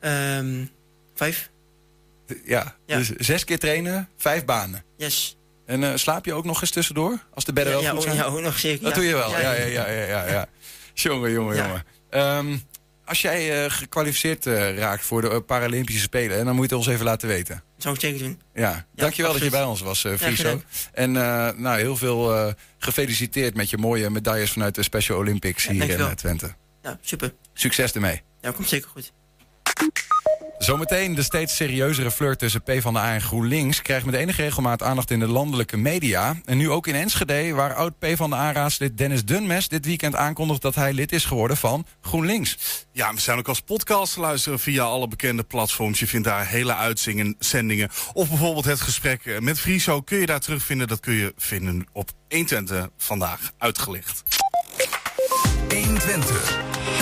[0.00, 0.64] Ehm,
[1.14, 1.50] vijf.
[2.44, 2.96] Ja, Ja.
[2.96, 4.84] dus zes keer trainen, vijf banen.
[4.96, 5.36] Yes.
[5.70, 7.18] En eh, slaap je ook nog eens tussendoor?
[7.34, 8.16] Als de bedden Ja, wel ja, goed ook- zijn?
[8.26, 8.82] ja, ook nog zeker.
[8.82, 8.96] Dat ja.
[9.00, 10.28] doe je wel, ja, Ja, ja, ja, ja, ja.
[10.30, 10.46] ja.
[10.94, 11.66] jongen, jongen, Ja.
[11.66, 11.84] jongen.
[12.10, 12.58] Ehm,
[13.04, 16.84] als jij eh, gekwalificeerd eh, raakt voor de Paralympische Spelen, en dan moet je het
[16.84, 17.62] ons even laten weten.
[17.76, 18.40] Zou ik zeker doen.
[18.54, 19.50] Ja, dankjewel dat je absoluut.
[19.50, 20.42] bij ons was, Ja, Friso.
[20.42, 20.62] gedaan.
[20.92, 21.12] en
[21.62, 26.14] nou, heel veel gefeliciteerd met je mooie medailles vanuit de Special Olympics Ja, hier in
[26.14, 26.54] Twente.
[26.82, 27.32] Ja, super.
[27.54, 28.22] Succes ermee.
[28.40, 29.12] Ja, komt zeker goed.
[30.60, 33.82] Zometeen de steeds serieuzere flirt tussen PvdA en GroenLinks...
[33.82, 36.36] krijgt met enige regelmaat aandacht in de landelijke media.
[36.44, 39.68] En nu ook in Enschede, waar oud PvdA-raadslid Dennis Dunmes...
[39.68, 42.56] dit weekend aankondigt dat hij lid is geworden van GroenLinks.
[42.92, 46.00] Ja, we zijn ook als podcast te luisteren via alle bekende platforms.
[46.00, 47.90] Je vindt daar hele uitzendingen.
[48.12, 50.88] Of bijvoorbeeld het gesprek eh, met Friso kun je daar terugvinden.
[50.88, 54.22] Dat kun je vinden op 120 vandaag uitgelicht.
[55.68, 56.58] 120.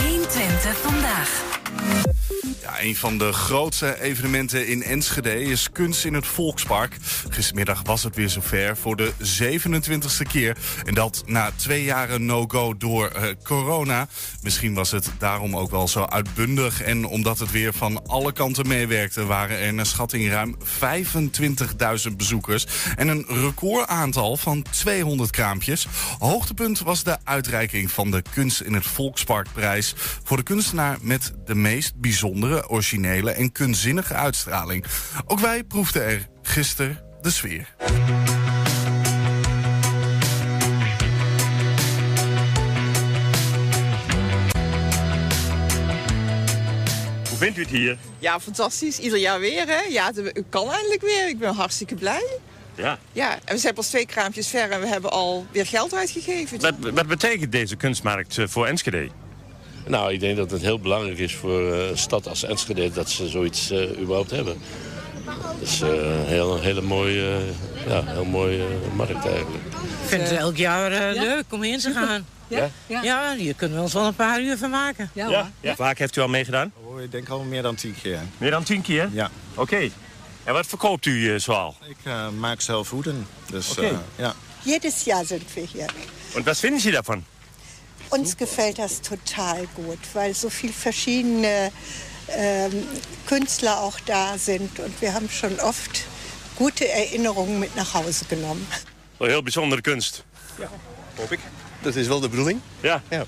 [0.07, 1.47] 120 vandaag.
[2.81, 6.97] Een van de grootste evenementen in Enschede is kunst in het Volkspark.
[7.29, 10.57] Gistermiddag was het weer zover voor de 27e keer.
[10.85, 14.09] En dat na twee jaren no-go door eh, corona.
[14.43, 16.83] Misschien was het daarom ook wel zo uitbundig.
[16.83, 19.25] En omdat het weer van alle kanten meewerkte...
[19.25, 20.57] waren er naar schatting ruim
[22.11, 22.67] 25.000 bezoekers.
[22.97, 25.87] En een recordaantal van 200 kraampjes.
[26.19, 29.95] Hoogtepunt was de uitreiking van de Kunst in het Volksparkprijs...
[30.25, 34.85] voor de kunstenaar met de meest bijzondere, originele en kunstzinnige uitstraling.
[35.27, 37.74] Ook wij proefden er gisteren de sfeer.
[47.29, 47.98] Hoe vindt u het hier?
[48.18, 48.98] Ja, fantastisch.
[48.98, 49.81] Ieder jaar weer, hè?
[49.88, 51.29] Ja, het het kan eindelijk weer.
[51.29, 52.38] Ik ben hartstikke blij.
[52.74, 52.98] Ja.
[53.12, 56.61] Ja, en we zijn pas twee kraampjes ver en we hebben al weer geld uitgegeven.
[56.61, 59.11] Wat, wat betekent deze kunstmarkt eh, voor Enschede?
[59.87, 63.11] Nou, ik denk dat het heel belangrijk is voor eh, een stad als Enschede dat
[63.11, 64.57] ze zoiets eh, überhaupt hebben.
[65.25, 67.38] Dat is eh, een heel, hele mooie,
[67.87, 69.64] ja, heel mooie markt eigenlijk.
[70.03, 72.27] Ik vind het elk jaar eh, leuk om in te gaan.
[72.49, 72.71] Ja?
[73.03, 75.11] Ja, hier kunnen we ons wel een paar uur van maken.
[75.12, 75.51] Ja?
[75.62, 76.73] Vaak heeft u al meegedaan?
[76.85, 78.19] Oh, ik denk al meer dan tien keer.
[78.38, 79.09] Meer dan tien keer?
[79.12, 79.31] Ja.
[79.55, 79.88] Oké.
[80.45, 81.77] En wat verkoopt u eh, zoal?
[81.88, 83.27] Ik eh, maak zelf hoeden.
[83.51, 83.87] Dus Oké.
[83.87, 84.35] eh, ja.
[84.62, 85.91] Jedes Jahr sind wir hier.
[86.35, 87.25] En wat vinden Sie daarvan?
[88.11, 91.71] Uns gefällt das total gut, weil so viele verschiedene
[92.29, 92.85] ähm,
[93.27, 94.79] Künstler auch da sind.
[94.81, 96.05] Und wir haben schon oft
[96.57, 98.66] gute Erinnerungen mit nach Hause genommen.
[99.18, 100.25] Wel heel bijzondere kunst.
[100.59, 100.68] Ja,
[101.16, 101.40] hoop ik.
[101.83, 102.61] Dat is wel de bedoeling.
[102.81, 103.03] Ja.
[103.11, 103.25] ja.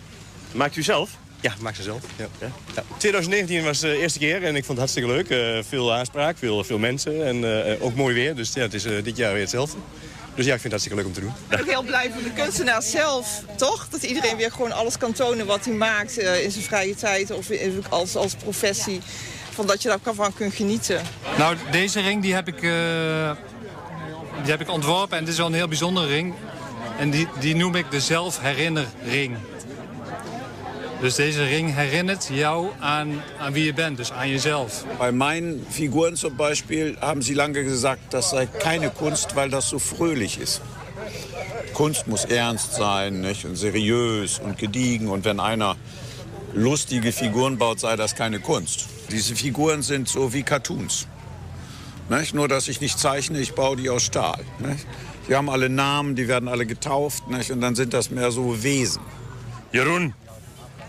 [0.52, 1.10] Maakt u zelf?
[1.40, 2.02] Ja, maak ze zelf.
[2.16, 2.28] Ja.
[2.40, 2.82] Ja.
[2.96, 5.30] 2019 was de eerste keer en ik vond het hartstikke leuk.
[5.30, 8.34] Eh, veel aanspraak, veel, veel mensen en eh, ook mooi weer.
[8.34, 9.76] Dus ja, het is eh, dit jaar weer hetzelfde.
[10.34, 11.30] Dus ja, ik vind het hartstikke leuk om te doen.
[11.30, 13.88] Ik ben ook heel blij voor de kunstenaar zelf, toch?
[13.88, 17.30] Dat iedereen weer gewoon alles kan tonen wat hij maakt eh, in zijn vrije tijd
[17.30, 17.48] of
[17.88, 19.00] als, als professie.
[19.50, 21.02] Van dat je daarvan kunt genieten.
[21.38, 23.30] Nou, deze ring die heb, ik, eh,
[24.42, 26.34] die heb ik ontworpen en dit is wel een heel bijzondere ring.
[26.98, 29.36] En die, die noem ik de zelfherinnerring.
[31.00, 34.84] Dus deze ring herinnert jou aan, aan wie je bent, dus aan jezelf.
[34.98, 39.68] Bei meinen Figuren zum Beispiel haben sie lange gesagt, das sei keine Kunst, weil das
[39.68, 40.60] so fröhlich ist.
[41.72, 43.44] Kunst muss ernst sein nicht?
[43.44, 45.08] und seriös und gediegen.
[45.08, 45.76] Und wenn einer
[46.52, 48.86] lustige Figuren baut, sei das keine Kunst.
[49.10, 51.06] Diese Figuren sind so wie Cartoons.
[52.10, 52.34] Nicht?
[52.34, 54.44] Nur, dass ich nicht zeichne, ich baue die aus Stahl.
[54.58, 54.86] Nicht?
[55.28, 57.28] Die haben alle Namen, die werden alle getauft.
[57.28, 57.50] Nicht?
[57.50, 59.00] Und dann sind das mehr so Wesen.
[59.72, 60.12] Jeroen.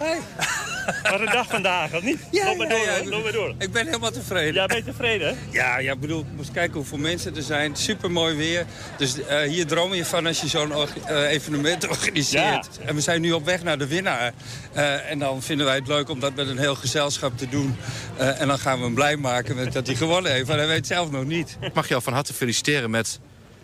[1.12, 2.20] Wat een dag vandaag, of niet?
[2.32, 3.10] Ja, loop maar door, ja, hoor.
[3.10, 3.56] loop maar door.
[3.58, 4.54] Ik ben helemaal tevreden.
[4.54, 5.38] Ja, ben je tevreden?
[5.50, 7.76] Ja, ja, ik bedoel, ik moest kijken hoeveel mensen er zijn.
[7.76, 8.66] Super mooi weer.
[8.98, 12.80] Dus eh, hier droom je van als je zo'n eh, evenement organiseert.
[12.86, 14.34] En we zijn nu op weg naar de winnaar.
[14.74, 17.76] Eh, en dan vinden wij het leuk om dat met een heel gezelschap te doen.
[18.18, 20.48] Eh, en dan gaan we hem blij maken met dat hij gewonnen heeft.
[20.48, 21.58] Maar hij weet zelf nog niet.
[21.62, 23.20] Ik mag jou van harte feliciteren met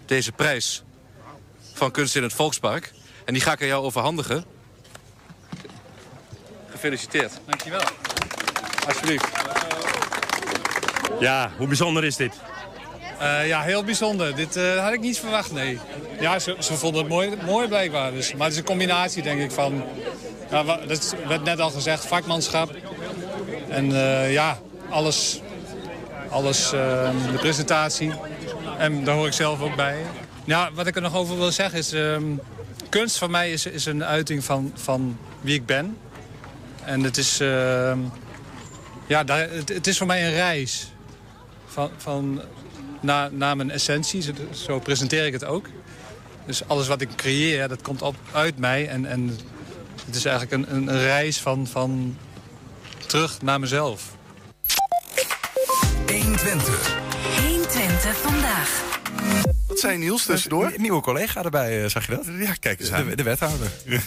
[0.06, 0.84] deze prijs
[1.74, 2.94] van Kunst in het Volkspark.
[3.26, 4.57] En die ga ik aan jou overhandigen.
[6.78, 7.32] Gefeliciteerd.
[7.46, 7.82] Dankjewel.
[8.88, 9.28] Alsjeblieft.
[11.20, 12.34] Ja, hoe bijzonder is dit?
[13.20, 14.36] Eh, ja, heel bijzonder.
[14.36, 15.80] Dit eh, had ik niet verwacht, nee.
[16.20, 18.12] Ja, ze, ze vonden het mooi, mooi blijkbaar.
[18.12, 19.84] Dus, maar het is een combinatie, denk ik, van...
[20.50, 22.76] Ja, dat werd net al gezegd, vakmanschap.
[23.70, 24.60] En eh, ja,
[24.90, 25.42] alles.
[26.30, 28.14] Alles, eh, de presentatie.
[28.78, 29.98] En daar hoor ik zelf ook bij.
[30.46, 31.94] Ja, wat ik er nog over wil zeggen is...
[31.94, 32.24] ehm,
[32.90, 35.98] kunst voor mij is, is een uiting van, van wie ik ben.
[36.88, 37.40] En het is...
[37.40, 38.00] ehm,
[39.08, 40.92] ja, daar, het, het is voor mij een reis.
[41.68, 42.42] Van, van
[43.02, 44.22] naar, naar mijn essentie.
[44.22, 45.70] Zo, zo presenteer ik het ook.
[46.46, 48.88] Dus alles wat ik creëer, dat komt op, uit mij.
[48.88, 49.38] En, en
[50.06, 52.18] het is eigenlijk een, een, een reis van, van
[53.08, 54.16] terug naar mezelf.
[56.08, 56.96] 120.
[57.42, 58.86] 120 vandaag.
[59.68, 60.66] Wat zei Niels tussendoor?
[60.66, 62.26] Een nieuwe collega erbij, eh, zag je dat?
[62.40, 63.08] Ja, kijk eens aan.
[63.10, 63.72] De, de wethouder.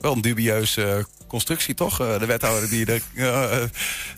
[0.00, 2.00] Wel een dubieuze constructie, toch?
[2.00, 3.50] Eh, De wethouder die de, eh,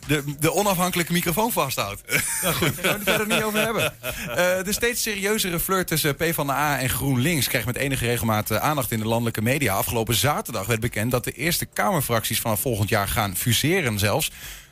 [0.07, 2.03] de, de onafhankelijke microfoon vasthoudt.
[2.43, 3.95] Nou goed, daar gaan we het verder niet over hebben.
[4.03, 7.49] Eh, de steeds serieuzere flirt tussen PvdA en GroenLinks...
[7.49, 9.75] krijgt met enige regelmaat aandacht in de landelijke media.
[9.75, 12.41] Afgelopen zaterdag werd bekend dat de eerste Kamerfracties...
[12.41, 14.31] vanaf volgend jaar gaan fuseren zelfs.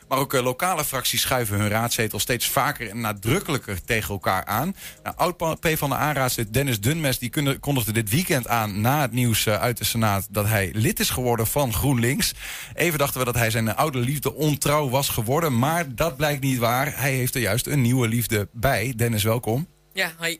[0.09, 4.75] Maar ook eh, lokale fracties schuiven hun raadzetel steeds vaker en nadrukkelijker tegen elkaar aan.
[5.03, 9.77] Nou, oud PvdA-raadslid Dennis Dunmes die kondigde dit weekend aan na het nieuws eh, uit
[9.77, 12.33] de Senaat dat hij lid is geworden van GroenLinks.
[12.73, 16.57] Even dachten we dat hij zijn oude liefde ontrouw was geworden, maar dat blijkt niet
[16.57, 16.99] waar.
[16.99, 18.93] Hij heeft er juist een nieuwe liefde bij.
[18.95, 19.67] Dennis, welkom.
[19.93, 20.37] Ja, hi.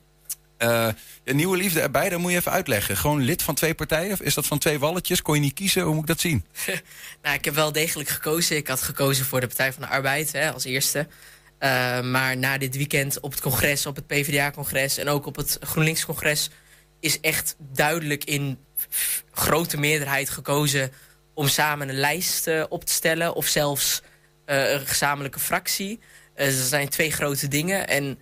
[0.60, 0.88] Eh,
[1.24, 2.96] een nieuwe liefde erbij, dat moet je even uitleggen.
[2.96, 4.12] Gewoon lid van twee partijen?
[4.12, 5.22] Of is dat van twee walletjes?
[5.22, 5.82] Kon je niet kiezen?
[5.82, 6.44] Hoe moet ik dat zien?
[7.22, 8.56] Nou, ik heb wel degelijk gekozen.
[8.56, 11.06] Ik had gekozen voor de Partij van de Arbeid hè, als eerste.
[11.58, 15.58] Eh, maar na dit weekend op het congres, op het PvdA-congres en ook op het
[15.60, 16.50] GroenLinks-congres...
[17.00, 18.58] is echt duidelijk in
[19.30, 20.92] grote meerderheid gekozen
[21.34, 23.34] om samen een lijst eh, op te stellen.
[23.34, 24.02] Of zelfs
[24.44, 26.00] een gezamenlijke fractie.
[26.34, 27.88] Eh dat zijn twee grote dingen.
[27.88, 28.18] En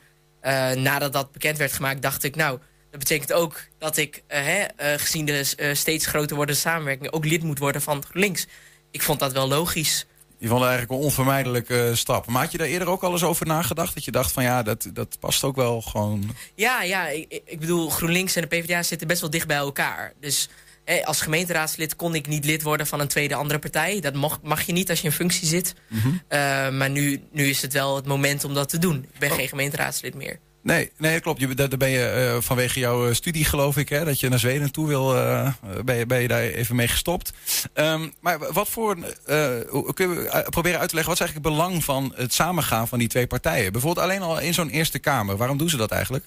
[0.74, 2.36] nadat dat bekend werd gemaakt, dacht ik...
[2.36, 2.58] nou,
[2.90, 7.12] dat betekent ook dat ik, eh, hè, eh, gezien de eh, steeds groter wordende samenwerking...
[7.12, 8.46] ook lid moet worden van GroenLinks.
[8.90, 10.06] Ik vond dat wel logisch.
[10.38, 12.26] Je vond het eigenlijk een onvermijdelijke stap.
[12.26, 13.94] Maar had je daar eerder ook al eens over nagedacht?
[13.94, 16.34] Dat je dacht van ja, dat, dat past ook wel gewoon...
[16.54, 20.12] Ja, ja ik, ik bedoel, GroenLinks en de PvdA zitten best wel dicht bij elkaar.
[20.20, 20.48] Dus
[20.88, 24.00] eh, als gemeenteraadslid kon ik niet lid worden van een tweede andere partij.
[24.00, 25.74] Dat mag, mag je niet als je in functie zit.
[26.28, 29.06] Eh, maar nu, nu is het wel het moment om dat te doen.
[29.12, 30.38] Ik ben geen gemeenteraadslid meer.
[30.62, 31.40] Nee, nee, dat klopt.
[31.40, 34.72] Je, daar ben je eh, vanwege jouw studie, geloof ik, hè, dat je naar Zweden
[34.72, 35.12] toe wil,
[35.84, 37.32] ben, je, ben je daar even mee gestopt.
[37.72, 38.94] Ehm, maar wat voor,
[39.94, 42.88] kun je eh, proberen uit te leggen, wat is eigenlijk het belang van het samengaan
[42.88, 43.72] van die twee partijen?
[43.72, 45.36] Bijvoorbeeld alleen al in zo'n Eerste Kamer.
[45.36, 46.24] Waarom doen ze dat eigenlijk?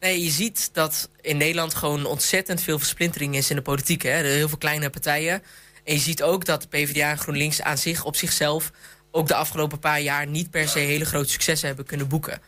[0.00, 4.02] Nee, je ziet dat in Nederland gewoon ontzettend veel versplintering is in de politiek.
[4.02, 4.10] Hè?
[4.10, 5.42] Er heel veel kleine partijen.
[5.84, 8.70] En je ziet ook dat de PvdA en GroenLinks aan zich, op zichzelf...
[9.10, 12.40] ook de afgelopen paar jaar niet per se hele grote successen hebben kunnen boeken.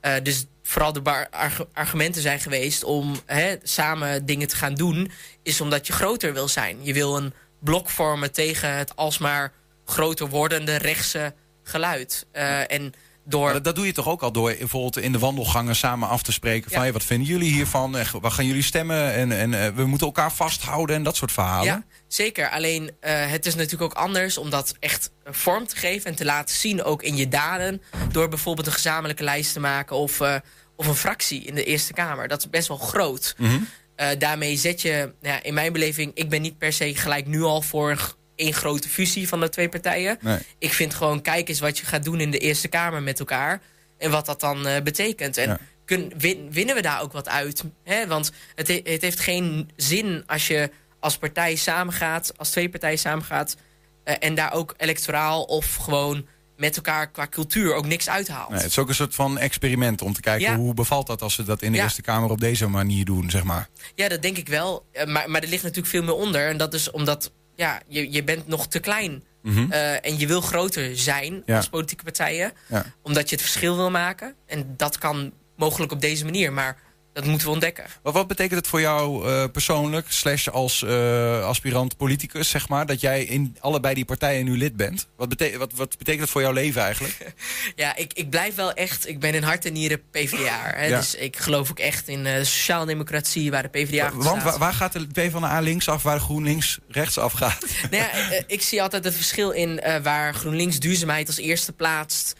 [0.00, 1.28] Eh, dus vooral de
[1.72, 5.10] argumenten zijn geweest om hè, samen dingen te gaan doen...
[5.42, 6.84] is omdat je groter wil zijn.
[6.84, 9.52] Je wil een blok vormen tegen het alsmaar
[9.84, 12.26] groter wordende rechtse geluid.
[12.32, 12.94] Eh, en
[13.28, 13.52] door...
[13.52, 16.32] Dat, dat doe je toch ook al door bijvoorbeeld in de wandelgangen samen af te
[16.32, 16.70] spreken.
[16.70, 17.96] Van hey, wat vinden jullie hiervan?
[17.96, 19.12] En waar gaan jullie stemmen?
[19.12, 21.64] En, en eh, we moeten elkaar vasthouden en dat soort verhalen.
[21.64, 22.50] Ja, zeker.
[22.50, 26.24] Alleen eh, het is natuurlijk ook anders om dat echt vorm te geven en te
[26.24, 27.82] laten zien, ook in je daden.
[28.12, 30.34] Door bijvoorbeeld een gezamenlijke lijst te maken of, eh,
[30.76, 32.28] of een fractie in de Eerste Kamer.
[32.28, 33.34] Dat is best wel groot.
[33.38, 33.58] Mhm.
[33.96, 37.26] Eh, daarmee zet je, nou ja, in mijn beleving, ik ben niet per se gelijk
[37.26, 40.18] nu al voor één grote fusie van de twee partijen.
[40.20, 40.38] Nee.
[40.58, 43.60] Ik vind gewoon, kijk eens wat je gaat doen in de Eerste Kamer met elkaar.
[43.98, 45.36] En wat dat dan eh, betekent.
[45.36, 47.64] En kun, win- winnen we daar ook wat uit?
[47.84, 48.06] Hè?
[48.06, 50.70] Want het, he- het heeft geen zin als je
[51.00, 53.56] als partij samengaat, als twee partijen samengaat.
[54.04, 58.48] eh, en daar ook electoraal of gewoon met elkaar qua cultuur ook niks uithaalt.
[58.50, 60.56] Nee, het is ook een soort van experiment om te kijken Ja.
[60.56, 61.82] hoe bevalt dat als we dat in de Ja.
[61.84, 63.68] Eerste Kamer op deze manier doen, zeg maar.
[63.94, 64.86] Ja, dat denk ik wel.
[64.92, 66.48] Eh, maar, maar er ligt natuurlijk veel meer onder.
[66.48, 69.24] En dat is omdat ja, je, je bent nog te klein.
[69.42, 69.70] Mhm.
[69.72, 71.56] Eh, en je wil groter zijn Ja.
[71.56, 72.52] als politieke partijen.
[72.68, 72.84] Ja.
[73.02, 74.34] Omdat je het verschil wil maken.
[74.46, 76.52] En dat kan mogelijk op deze manier.
[76.52, 76.76] Maar
[77.16, 77.84] dat moeten we ontdekken.
[78.02, 82.86] Wat, wat betekent het voor jou eh, persoonlijk, slash als eh, aspirant politicus, zeg maar,
[82.86, 85.06] dat jij in allebei die partijen nu lid bent?
[85.16, 87.14] Wat, wat, wat betekent het voor jouw leven eigenlijk?
[87.76, 89.08] Ja, ik, ik blijf wel echt...
[89.08, 90.72] Ik ben in hart en nieren PvdA.
[90.74, 90.96] Hè, Ja.
[90.96, 93.50] Dus ik geloof ook echt in eh sociaaldemocratie...
[93.50, 97.32] waar de PvdA Want wa- waar gaat de PvdA links af, waar GroenLinks rechts af
[97.32, 97.64] gaat?
[97.90, 102.34] Nou ja, ik zie altijd het verschil in waar GroenLinks duurzaamheid als eerste plaatst.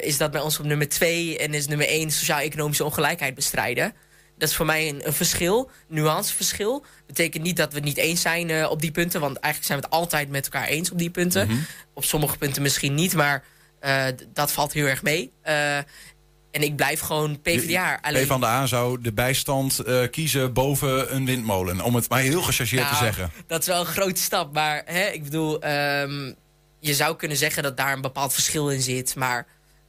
[0.00, 3.94] is dat bij ons op nummer twee en is nummer één sociaal-economische ongelijkheid bestrijden.
[4.38, 6.84] Dat is voor mij een, een verschil, nuanceverschil.
[7.06, 9.78] Betekent niet dat we het niet eens zijn eh, op die punten, want eigenlijk zijn
[9.78, 11.46] we het altijd met elkaar eens op die punten.
[11.48, 11.56] Mhm.
[11.94, 13.44] Op sommige punten misschien niet, maar
[13.80, 15.32] eh, dat valt heel erg mee.
[15.42, 17.98] Eh, en ik blijf gewoon PvdA.
[18.02, 22.92] Alleen, PvdA zou de bijstand kiezen boven een windmolen, om het maar heel gechargeerd te
[22.92, 23.32] Nou, zeggen.
[23.46, 24.52] Dat is wel een grote stap.
[24.52, 26.32] Maar hè, ik bedoel, ehm,
[26.80, 29.14] je zou kunnen zeggen dat daar een bepaald verschil in zit.
[29.14, 29.46] Maar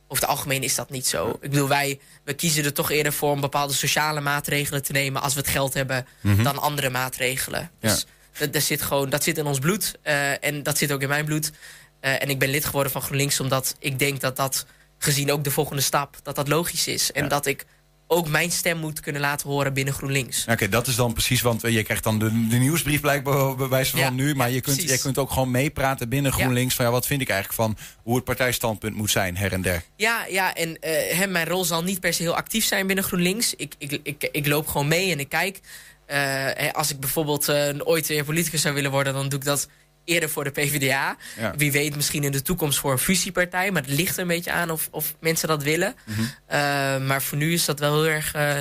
[0.08, 1.30] over het algemeen is dat niet zo.
[1.42, 5.22] Ik bedoel, wij we kiezen er toch eerder voor om bepaalde sociale maatregelen te nemen
[5.22, 6.44] als we het geld hebben Mhm.
[6.44, 7.72] dan andere maatregelen.
[7.80, 8.06] Dus
[8.38, 9.94] dat, dat zit gewoon, dat zit in ons bloed.
[10.02, 11.52] eh, en dat zit ook in mijn bloed.
[12.00, 14.66] Eh, en ik ben lid geworden van GroenLinks omdat ik denk dat dat,
[14.98, 17.12] gezien ook de volgende stap, dat dat logisch is.
[17.12, 17.66] En dat ik
[18.08, 20.46] ook mijn stem moet kunnen laten horen binnen GroenLinks.
[20.50, 23.68] Oké, dat is dan precies, want eh, je krijgt dan de, de nieuwsbrief blijkbaar bij
[23.68, 24.36] wijze van Ja, nu.
[24.36, 24.96] Maar je, kunt, precies.
[24.96, 26.38] je kunt ook gewoon meepraten binnen Ja.
[26.38, 26.76] GroenLinks.
[26.76, 29.84] Van ja, wat vind ik eigenlijk van hoe het partijstandpunt moet zijn, her en der.
[29.96, 33.06] Ja, ja en eh, hè, mijn rol zal niet per se heel actief zijn binnen
[33.06, 33.56] GroenLinks.
[33.56, 35.60] Ik, ik, ik, ik loop gewoon mee en ik kijk.
[36.06, 37.50] Eh, als ik bijvoorbeeld
[37.84, 39.68] ooit weer politicus zou willen worden, dan doe ik dat
[40.06, 41.18] eerder voor de PvdA.
[41.38, 41.54] Ja.
[41.58, 43.72] Wie weet misschien in de toekomst voor een fusiepartij.
[43.72, 45.96] Maar het ligt er een beetje aan of, of mensen dat willen.
[46.04, 46.22] Mhm.
[46.46, 46.58] Eh,
[46.98, 48.58] maar voor nu is dat wel heel erg eh,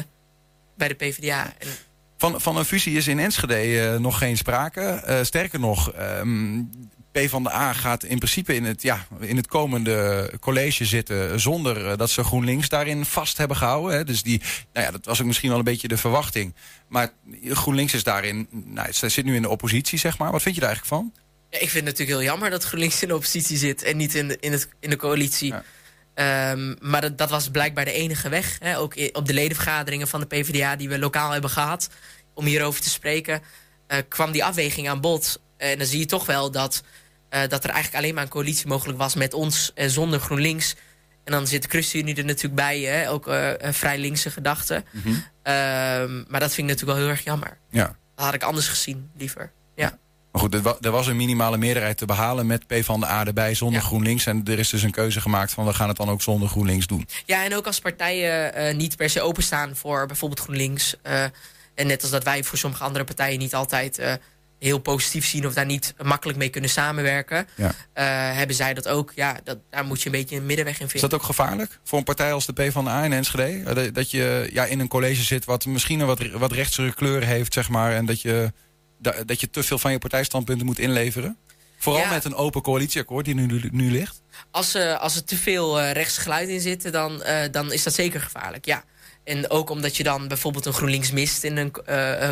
[0.76, 1.54] bij de PvdA.
[1.58, 1.68] En,
[2.18, 5.20] Van, van een fusie is in Enschede eh, nog geen sprake.
[5.22, 6.62] Sterker nog, ehm
[7.14, 11.40] PvdA gaat in principe in het, ja, in het komende college zitten...
[11.40, 13.96] zonder dat ze GroenLinks daarin vast hebben gehouden.
[13.96, 14.04] Hè.
[14.04, 14.40] Dus die,
[14.72, 16.54] nou ja, dat was ook misschien wel een beetje de verwachting.
[16.88, 17.12] Maar
[17.44, 20.32] GroenLinks is daarin, nou, zit nu in de oppositie, zeg maar.
[20.32, 21.23] Wat vind je daar eigenlijk van?
[21.54, 24.14] Ja, ik vind het natuurlijk heel jammer dat GroenLinks in de oppositie zit en niet
[24.14, 25.54] in de, in het, in de coalitie.
[26.14, 28.56] Ehm, maar dat, dat was blijkbaar de enige weg.
[28.58, 28.78] Hè?
[28.78, 31.88] Ook op de ledenvergaderingen van de PvdA die we lokaal hebben gehad,
[32.34, 33.42] om hierover te spreken,
[33.86, 35.40] eh, kwam die afweging aan bod.
[35.56, 36.82] En dan zie je toch wel dat,
[37.28, 40.74] eh, dat er eigenlijk alleen maar een coalitie mogelijk was met ons en zonder GroenLinks.
[41.24, 43.10] En dan zit de ChristenUnie er natuurlijk bij, hè?
[43.10, 44.84] ook eh, vrij linkse gedachte.
[45.42, 47.58] Ehm, maar dat vind ik natuurlijk wel heel erg jammer.
[47.70, 47.96] Ja.
[48.14, 49.52] Dat had ik anders gezien, liever.
[50.34, 53.80] Maar goed, er, wa- er was een minimale meerderheid te behalen met PvdA erbij zonder
[53.82, 54.26] GroenLinks.
[54.26, 56.86] En er is dus een keuze gemaakt van we gaan het dan ook zonder GroenLinks
[56.86, 57.08] doen.
[57.26, 60.96] Ja, en ook als partijen eh, niet per se openstaan voor bijvoorbeeld GroenLinks.
[61.02, 61.22] eh,
[61.74, 64.12] en net als dat wij voor sommige andere partijen niet altijd eh,
[64.58, 67.74] heel positief zien of daar niet makkelijk mee kunnen samenwerken, Ja.
[68.34, 69.12] hebben zij dat ook.
[69.14, 71.10] Ja, dat, daar moet je een beetje een middenweg in Is vinden.
[71.10, 73.74] dat ook gevaarlijk voor een partij als de PvdA in Enschede?
[73.74, 77.24] Dat- Dat je ja, in een college zit wat misschien een wat, wat rechtsere kleur
[77.24, 77.92] heeft, zeg maar.
[77.92, 78.52] En dat je,
[79.26, 81.36] dat je te veel van je partijstandpunten moet inleveren?
[81.78, 82.10] Vooral Ja.
[82.10, 84.22] met een open coalitieakkoord die nu, nu ligt.
[84.50, 87.82] Als, eh, als er te veel eh rechts geluid in zit, dan, eh, dan is
[87.82, 88.64] dat zeker gevaarlijk.
[88.64, 88.84] Ja.
[89.24, 91.72] En ook omdat je dan bijvoorbeeld een GroenLinks mist in een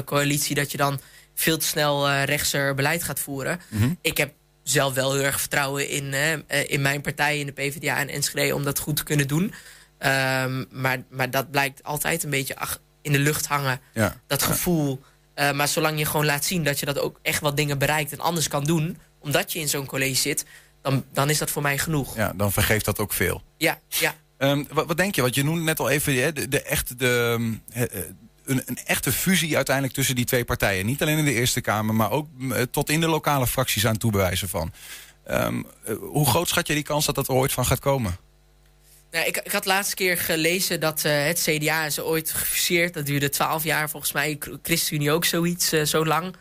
[0.05, 1.01] coalitie, dat je dan
[1.35, 3.61] veel te snel rechtser beleid gaat voeren.
[3.69, 3.91] Mhm.
[4.01, 4.33] Ik heb
[4.63, 6.15] zelf wel heel erg vertrouwen in,
[6.69, 9.53] in mijn partij, in de PvdA en Enschede, om dat goed te kunnen doen.
[9.99, 13.81] Ehm, maar, maar dat blijkt altijd een beetje ach, in de lucht hangen.
[13.95, 14.21] Ja.
[14.27, 15.01] Dat gevoel.
[15.43, 18.13] Eh, maar zolang je gewoon laat zien dat je dat ook echt wat dingen bereikt
[18.13, 20.45] en anders kan doen, omdat je in zo'n college zit,
[20.83, 22.17] dan, dan is dat voor mij genoeg.
[22.17, 23.43] Ja, dan vergeeft dat ook veel.
[23.57, 24.15] Ja, ja.
[24.39, 25.23] Ehm, wat, wat denk je?
[25.23, 28.01] Want je noemde net al even hè, de, de, echt de, ehm, eh,
[28.45, 30.87] een, een echte fusie uiteindelijk tussen die twee partijen.
[30.87, 33.97] Niet alleen in de Eerste Kamer, maar ook eh, tot in de lokale fracties aan
[33.97, 34.73] toebewijzen van.
[35.25, 38.17] Ehm, eh, hoe groot schat je die kans dat dat er ooit van gaat komen?
[39.13, 42.95] Nou, ik, ik had laatste keer gelezen dat eh, het CDA is ooit gefuseerd.
[42.95, 44.39] Dat duurde twaalf jaar volgens mij.
[44.63, 46.37] ChristenUnie ook zoiets, eh, zo lang.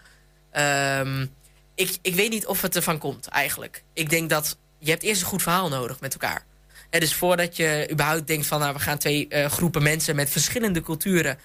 [0.51, 1.25] Ehm,
[1.75, 3.83] ik, ik weet niet of het ervan komt eigenlijk.
[3.93, 6.45] Ik denk dat je hebt eerst een goed verhaal nodig met elkaar.
[6.89, 8.59] Hè, dus voordat je überhaupt denkt van...
[8.59, 11.39] nou, we gaan twee eh, groepen mensen met verschillende culturen...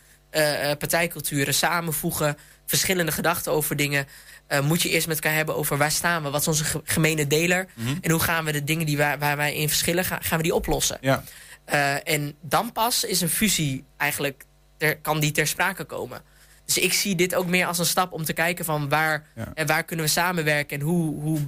[0.79, 2.37] partijculturen samenvoegen...
[2.67, 4.07] verschillende gedachten over dingen...
[4.47, 6.31] eh, moet je eerst met elkaar hebben over waar staan we...
[6.31, 7.67] wat is onze ge- gemene deler...
[7.75, 7.95] Mhm.
[8.01, 10.05] en hoe gaan we de dingen die waar, waar wij in verschillen...
[10.05, 10.99] Gaan, gaan we die oplossen.
[11.01, 11.25] Ja.
[11.65, 14.45] Eh, en dan pas is een fusie eigenlijk...
[14.77, 16.23] Ter, kan die ter sprake komen.
[16.65, 19.51] Dus ik zie dit ook meer als een stap om te kijken van waar, Ja.
[19.55, 21.39] en waar kunnen we samenwerken en hoe, hoe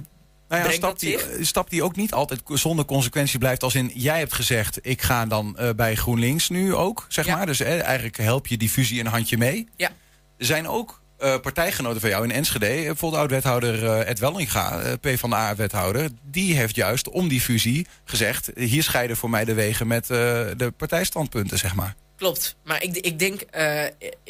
[0.49, 3.63] Nou ja, een stap die, stap die ook niet altijd zonder consequentie blijft.
[3.63, 7.35] Als in, jij hebt gezegd, ik ga dan eh, bij GroenLinks nu ook, zeg Ja.
[7.35, 7.45] maar.
[7.45, 9.67] Dus eh, eigenlijk help je die fusie een handje mee.
[9.75, 9.89] Ja.
[10.37, 12.65] Er zijn ook eh, partijgenoten van jou in Enschede.
[12.65, 16.09] eh, Bijvoorbeeld oud-wethouder eh, Ed Wellinga, PvdA-wethouder.
[16.21, 18.49] Die heeft juist om die fusie gezegd...
[18.55, 21.95] hier scheiden voor mij de wegen met de partijstandpunten, zeg maar.
[22.17, 23.41] Klopt, maar ik, ik, denk,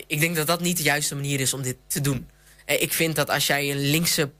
[0.07, 2.27] ik denk dat dat niet de juiste manier is om dit te doen.
[2.65, 4.31] Ik vind dat als jij een linkse,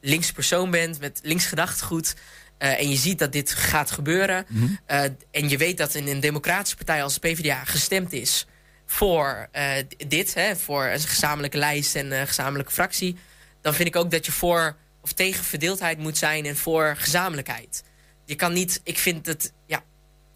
[0.00, 2.14] linkse persoon bent met links gedachtegoed...
[2.58, 4.46] en je ziet dat dit gaat gebeuren...
[4.86, 8.46] eh, en je weet dat in een democratische partij als de PvdA gestemd is...
[8.90, 9.72] voor eh,
[10.08, 13.16] dit, hè, voor een gezamenlijke lijst en een gezamenlijke fractie...
[13.60, 17.82] dan vind ik ook dat je voor of tegen verdeeldheid moet zijn en voor gezamenlijkheid.
[18.24, 19.82] Je kan niet, ik vind het ja,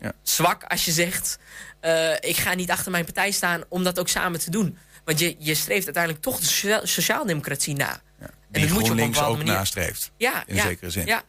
[0.00, 0.12] Ja.
[0.22, 1.38] zwak als je zegt...
[1.80, 4.78] eh, ik ga niet achter mijn partij staan om dat ook samen te doen.
[5.04, 8.00] Want je, je streeft uiteindelijk toch de socia- sociaaldemocratie na.
[8.18, 9.52] en Die dat moet je op een bepaalde ook manier...
[9.52, 10.10] nastreeft.
[10.16, 11.06] Ja, in ja, zekere zin.
[11.06, 11.22] Ja,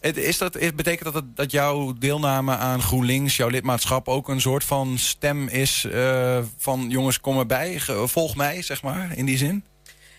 [0.00, 4.08] Is dat, is- betekent dat, het- dat jouw deelname aan GroenLinks, jouw lidmaatschap...
[4.08, 9.16] ook een soort van stem is eh, van jongens, kom erbij, volg mij, zeg maar,
[9.16, 9.64] in die zin?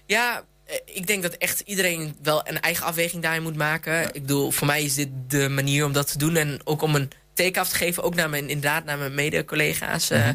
[0.06, 4.04] Ja, eh, ik denk dat echt iedereen wel een eigen afweging daarin moet maken.
[4.08, 6.36] Ik bedoel, voor mij is dit de manier om dat te doen.
[6.36, 10.10] En ook om een teken af te geven, ook naar mijn, inderdaad naar mijn mede-collega's
[10.10, 10.30] eh,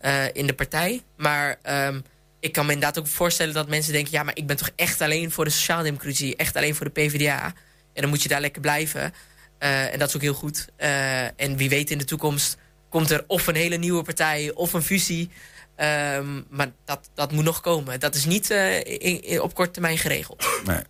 [0.00, 0.28] Mhm.
[0.32, 1.02] in de partij.
[1.16, 2.00] Maar ehm,
[2.40, 4.12] ik kan me inderdaad ook voorstellen dat mensen denken...
[4.12, 7.52] ja, maar ik ben toch echt alleen voor de sociaaldemocratie, echt alleen voor de PvdA.
[7.96, 9.14] En dan moet je daar lekker blijven.
[9.58, 10.66] Eh, en dat is ook heel goed.
[10.76, 12.56] Eh, en wie weet in de toekomst
[12.90, 15.30] komt er of een hele nieuwe partij of een fusie...
[15.76, 18.00] Ehm, maar dat, dat moet nog komen.
[18.00, 20.46] Dat is niet eh, in- in- op korte termijn geregeld.
[20.64, 20.80] Nee.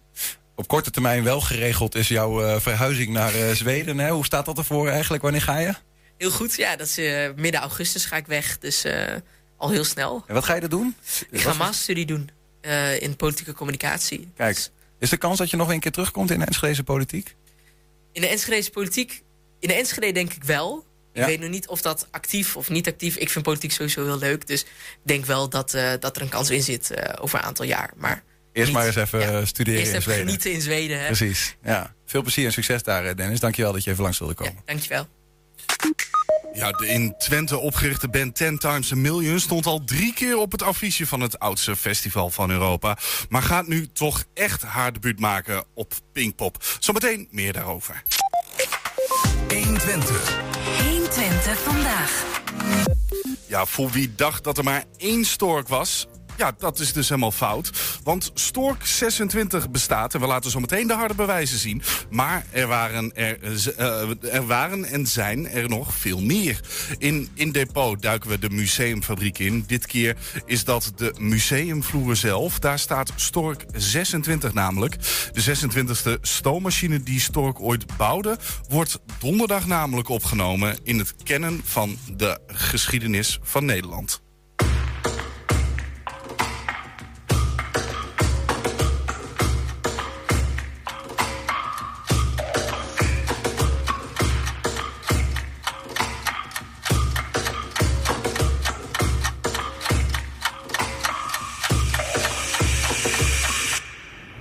[0.55, 3.99] Op korte termijn wel geregeld is jouw verhuizing naar Zweden.
[3.99, 4.11] Hè?
[4.11, 5.23] Hoe staat dat ervoor eigenlijk?
[5.23, 5.75] Wanneer ga je?
[6.19, 6.97] Heel goed, ja, dat is
[7.37, 8.59] midden augustus ga ik weg.
[8.59, 8.85] Dus
[9.57, 10.25] al heel snel.
[10.27, 10.97] En wat ga je er doen?
[11.31, 12.31] Ik ga een masterstudie doen
[12.99, 14.33] in politieke communicatie.
[14.37, 17.35] Kijk, is de kans dat je nog een keer terugkomt in de Enschedeze politiek?
[18.13, 19.23] In de Enschedeze politiek,
[19.61, 20.85] in de Enschede denk ik wel.
[21.13, 21.21] Ja.
[21.23, 23.17] Ik weet nog niet of dat actief of niet actief.
[23.17, 24.47] Ik vind politiek sowieso heel leuk.
[24.47, 24.69] Dus ik
[25.03, 27.91] denk wel dat, eh, dat er een kans in zit eh, over een aantal jaar.
[27.97, 30.25] Maar Eerst niet- maar eens even eh, studeren Eerst in even Zweden.
[30.27, 30.99] genieten in Zweden.
[31.01, 31.07] Hè?
[31.07, 31.95] Precies, ja.
[32.07, 33.41] Veel plezier en succes daar, Dennis.
[33.41, 34.63] Dankjewel dat je even langs wilde komen.
[34.65, 35.07] Dankjewel.
[36.57, 40.53] Ja, de in Twente opgerichte band Ten Times a Million stond al drie keer op
[40.53, 42.99] het affiche van het oudste festival van Europa.
[43.29, 46.65] Maar gaat nu toch echt haar debuut maken op Pinkpop.
[46.79, 48.03] Zometeen meer daarover.
[49.49, 50.41] 120.
[50.85, 52.25] 120 vandaag.
[53.47, 56.07] Ja, voor wie dacht dat er maar één stork was.
[56.37, 57.71] Ja, dat is dus helemaal fout.
[58.03, 61.83] Want Stork 26 bestaat en we laten zo meteen de harde bewijzen zien.
[62.11, 63.39] Maar er waren, er,
[63.77, 66.61] eh, er waren en zijn er nog veel meer.
[66.99, 69.65] In, in Depot duiken we de museumfabriek in.
[69.67, 72.59] Dit keer is dat de museumvloer zelf.
[72.59, 74.97] Daar staat Stork 26 namelijk.
[75.33, 75.57] De
[76.17, 78.39] 26e stoommachine die Stork ooit bouwde...
[78.69, 84.25] wordt donderdag namelijk opgenomen in het kennen van de geschiedenis van Nederland.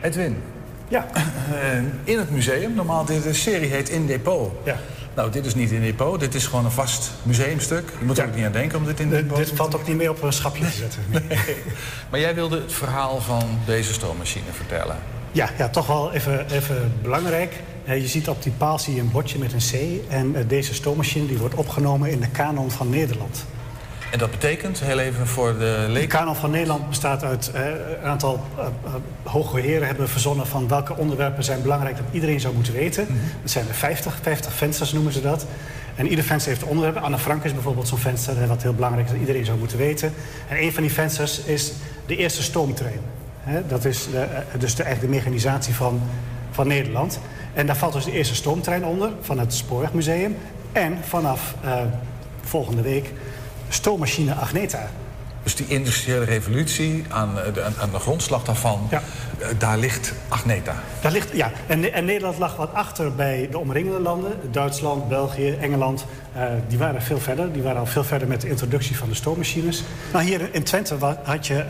[0.05, 0.37] Edwin.
[0.87, 1.05] Ja.
[2.03, 2.73] in het museum.
[2.73, 4.51] Normaal, de serie heet In Depot.
[4.63, 4.77] Ja.
[5.15, 6.19] Nou, dit is niet in depot.
[6.19, 7.89] Dit is gewoon een vast museumstuk.
[7.99, 9.97] Je moet er ook niet aan denken om dit in depot Dit valt ook niet
[9.97, 11.01] meer op een schapje te zetten.
[12.09, 14.95] Maar jij wilde het verhaal van deze stoommachine vertellen.
[15.31, 17.53] Ja, ja toch wel even, even belangrijk.
[17.85, 20.11] Eh, je ziet op die paal zie je een bordje met een C.
[20.11, 23.45] En eh, deze stoommachine die wordt opgenomen in de kanon van Nederland.
[24.15, 26.07] En dat betekent, heel even voor de De leken...
[26.07, 27.65] kanon van Nederland bestaat uit eh,
[28.01, 28.93] een aantal eh, eh,
[29.23, 33.07] hoge heren hebben verzonnen van welke onderwerpen zijn belangrijk dat iedereen zou moeten weten.
[33.41, 35.45] Dat zijn er 50, 50 vensters noemen ze dat.
[35.95, 37.01] En ieder venster heeft onderwerpen.
[37.01, 39.77] Anne Frank is bijvoorbeeld zo'n venster, hè, wat heel belangrijk is dat iedereen zou moeten
[39.77, 40.13] weten.
[40.47, 41.73] En een van die vensters is
[42.05, 42.99] de eerste stoomtrein.
[43.39, 46.01] Hè, dat is de, eh, dus de, eigenlijk de mechanisatie van,
[46.51, 47.19] van Nederland.
[47.53, 50.37] En daar valt dus de eerste stoomtrein onder van het Spoorwegmuseum.
[50.71, 51.55] En vanaf
[52.43, 53.11] volgende week
[53.69, 54.87] stoommachine Agneta.
[55.43, 58.99] Dus die industriële revolutie, aan, eh, de, aan- de grondslag daarvan, eh,
[59.57, 60.75] daar ligt Agneta.
[61.01, 64.31] Daar ligt, ja, en, en Nederland lag wat achter bij de omringende landen.
[64.51, 66.05] Duitsland, België, Engeland.
[66.33, 67.53] eh, die waren veel verder.
[67.53, 69.83] Die waren al veel verder met de introductie van de stoommachines.
[70.13, 71.65] Nou, hier in Twente had je,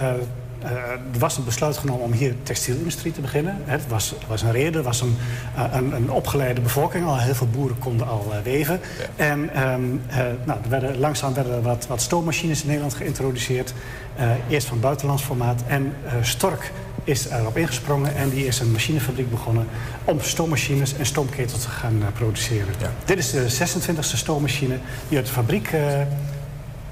[0.65, 3.57] eh, er was een besluit genomen om hier textielindustrie te beginnen.
[3.65, 5.17] Het was, was een reden, er was een,
[5.55, 7.05] eh, een, een opgeleide bevolking.
[7.05, 8.79] Al heel veel boeren konden al eh, weven.
[9.15, 13.73] En ehm, eh, nou, er werden, langzaam werden er wat, wat stoommachines in Nederland geïntroduceerd.
[14.15, 15.61] Eh, eerst van buitenlands formaat.
[15.67, 16.71] En eh, Stork
[17.03, 19.67] is erop ingesprongen en die is een machinefabriek begonnen
[20.03, 22.73] om stoommachines en stoomketels te gaan produceren.
[23.05, 26.01] Dit is de 26e stoommachine die uit de fabriek eh,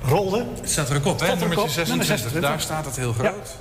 [0.06, 0.46] rolde.
[0.60, 1.28] Het staat er ook op, hè?
[1.28, 1.38] Er.
[1.38, 2.42] Nummer 26.
[2.42, 3.56] Daar staat het heel groot.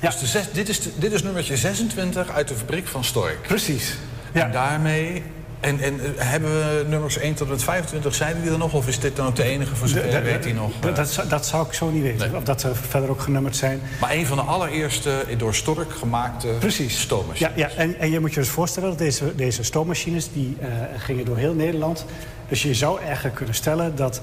[0.00, 3.42] Dus de zes, dit, is de- dit is nummertje 26 uit de fabriek van Stork.
[3.42, 3.94] Precies.
[4.32, 5.22] En daarmee...
[5.60, 8.72] En, en eh, hebben we nummers 1 tot en met 25, zijn die er nog?
[8.72, 10.70] Of is dit dan ook de enige voor zover weet hij nog?
[10.80, 12.36] Dat, dat, zou- dat zou ik zo niet weten.
[12.36, 13.80] Of dat er verder ook genummerd zijn.
[14.00, 17.00] Maar een van de allereerste door Stork gemaakte Precies.
[17.00, 17.52] stoommachines.
[17.56, 20.68] Ja, ja en, en je moet je dus voorstellen dat deze, deze stoommachines die, eh,
[20.98, 22.04] gingen door heel Nederland.
[22.48, 24.20] Dus je zou eigenlijk kunnen stellen dat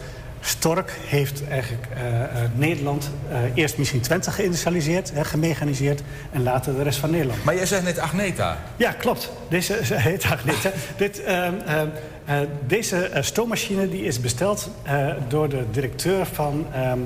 [0.47, 6.75] Stork heeft eigenlijk eh, eh, Nederland eh, eerst misschien Twente geïndustrialiseerd, hè, gemechaniseerd en later
[6.75, 7.43] de rest van Nederland.
[7.43, 8.57] Maar jij zegt net Agneta.
[8.75, 9.31] Ja, klopt.
[9.49, 10.71] Deze ze heet Agneta.
[10.97, 11.87] Dit, ehm, ehm,
[12.25, 12.37] eh,
[12.67, 14.69] deze stoommachine die is besteld
[15.27, 16.99] door de directeur van ehm,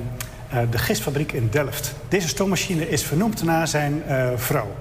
[0.49, 1.93] eh, de gistfabriek in Delft.
[2.07, 4.03] Deze stoommachine is vernoemd naar zijn
[4.35, 4.75] vrouw.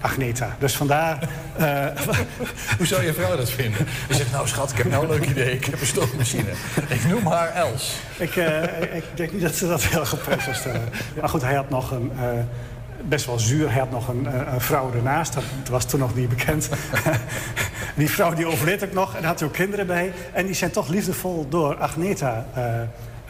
[0.00, 0.56] Agneta.
[0.58, 1.28] Dus vandaar...
[1.56, 1.86] eh,
[2.78, 3.86] Hoe zou je vrouw dat vinden?
[4.08, 5.54] Je zegt, nou schat, ik heb nou een leuk idee.
[5.54, 6.50] Ik heb een stoommachine.
[6.88, 7.94] Ik noem haar Els.
[8.18, 10.88] ik, eh, ik denk niet dat ze dat heel zou stellen.
[11.20, 12.12] Maar goed, hij had nog een...
[12.20, 12.28] eh,
[13.08, 13.70] best wel zuur.
[13.70, 15.34] Hij had nog een, een vrouw ernaast.
[15.34, 16.68] Dat was toen nog niet bekend.
[17.96, 19.14] die vrouw die overleed ook nog.
[19.14, 20.12] En had ook kinderen bij.
[20.32, 22.46] En die zijn toch liefdevol door Agneta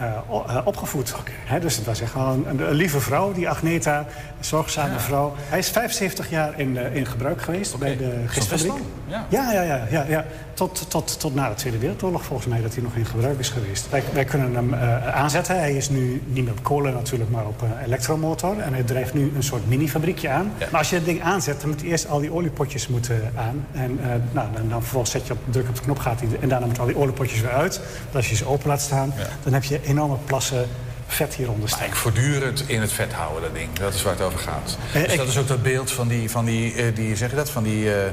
[0.01, 1.15] eh, eh, opgevoed.
[1.61, 3.99] Dus het was echt wel een, een lieve vrouw, die Agneta.
[3.99, 5.35] Een zorgzame vrouw.
[5.49, 8.73] Hij is 75 jaar in, eh, in gebruik geweest bij de gistfabriek.
[9.07, 9.27] Ja.
[9.29, 9.87] Ja, ja, ja.
[9.91, 10.25] ja, ja.
[10.55, 13.49] Tot, tot, tot na de Tweede Wereldoorlog volgens mij dat hij nog in gebruik is
[13.49, 13.91] geweest.
[13.91, 14.75] Wij, wij kunnen hem
[15.15, 15.59] aanzetten.
[15.59, 18.59] Hij is nu niet meer op kolen natuurlijk, maar op een elektromotor.
[18.59, 20.53] En hij drijft nu een soort mini-fabriekje aan.
[20.59, 23.67] Maar als je het ding aanzet, dan moet hij eerst al die oliepotjes moeten aan.
[23.73, 24.01] En
[24.33, 26.67] nou, dan, dan vervolgens zet je op, druk op de knop gaat hij, en daarna
[26.67, 27.81] moeten al die oliepotjes weer uit.
[28.03, 30.67] Want als je ze open laat staan, dan heb je enorme plassen
[31.07, 31.87] vet hieronder staan.
[31.87, 33.73] Ik voortdurend in het vet houden, dat ding.
[33.73, 34.77] Dat is waar het over gaat.
[34.95, 37.31] Eh, dus ik- dat is ook dat beeld van die, van die, eh, die zeg
[37.31, 38.13] je dat, van die, eh, eh,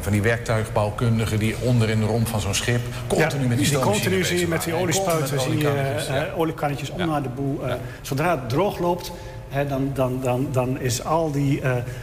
[0.00, 3.78] van die werktuigbouwkundigen die onder in de romp van zo'n schip continu met die die
[3.78, 4.72] continu zie je met die.
[4.72, 6.94] En oliespuiten, zie je oliekannetjes, ja.
[7.04, 7.60] om naar de boel.
[8.00, 9.12] Zodra het droog loopt,
[9.48, 11.62] hè, dan, dan, dan, dan is al die,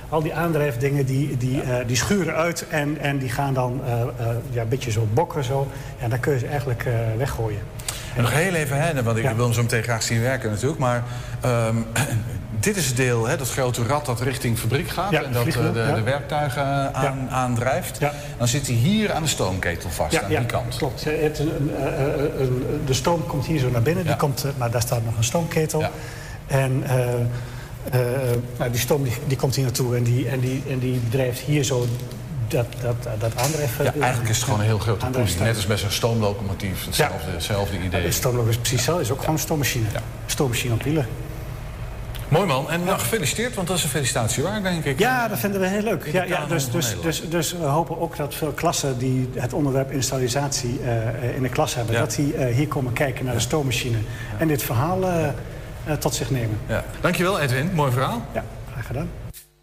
[0.10, 3.82] al die aandrijfdingen die, die, die schuren uit en, en die gaan dan
[4.52, 5.44] ja, een beetje zo bokken.
[5.44, 5.68] Zo.
[6.02, 6.86] Ja, dan kun je ze eigenlijk
[7.18, 7.62] weggooien.
[8.22, 10.80] Nog heel even, hè, want ik wil hem zo meteen graag zien werken natuurlijk.
[10.80, 11.04] Maar
[11.42, 11.76] ehm,
[12.60, 15.12] dit is het deel, hè, dat grote rad dat richting fabriek gaat...
[15.12, 16.64] Ja, en dat eh, de, de werktuigen
[16.94, 18.00] eh, aan, aandrijft.
[18.38, 20.78] Dan zit hij hier aan de stoomketel vast, Ja, aan die kant.
[20.78, 21.06] klopt.
[21.06, 24.06] Een, een, eh, een- de stoom komt hier zo naar binnen.
[24.06, 25.84] Die komt, maar daar staat nog een stoomketel.
[26.48, 26.84] En
[28.58, 31.40] nou, die stoom die, die komt hier naartoe en die, en, die, en die drijft
[31.40, 31.88] hier zo
[32.52, 33.86] dat, dat, dat aandrijven.
[33.86, 35.36] Ja, eigenlijk is het gewoon een heel grote poelie.
[35.40, 36.86] Net als bij zo'n stoomlocomotief.
[36.86, 38.04] Hetzelfde, hetzelfde idee.
[38.04, 39.04] De stoomloop is precies hetzelfde.
[39.04, 39.88] is ook gewoon een stoommachine.
[40.26, 41.08] Stoommachine op wielen.
[42.30, 42.70] Mooi man.
[42.70, 45.00] En nou, gefeliciteerd, want dat is een felicitatie waard, denk ik.
[45.00, 46.10] Ja, dat vinden we heel leuk.
[46.12, 49.92] Ja, ja, dus, dus, dus, dus we hopen ook dat veel klassen die het onderwerp
[49.92, 51.94] installatie eh, in de klas hebben...
[51.94, 52.00] Ja.
[52.00, 53.98] dat die eh, hier komen kijken naar de stoommachine.
[54.38, 56.60] En dit verhaal eh, tot zich nemen.
[56.68, 56.84] Ja.
[57.02, 58.26] Dankjewel Edwin, mooi verhaal.
[58.34, 59.10] Ja, graag gedaan.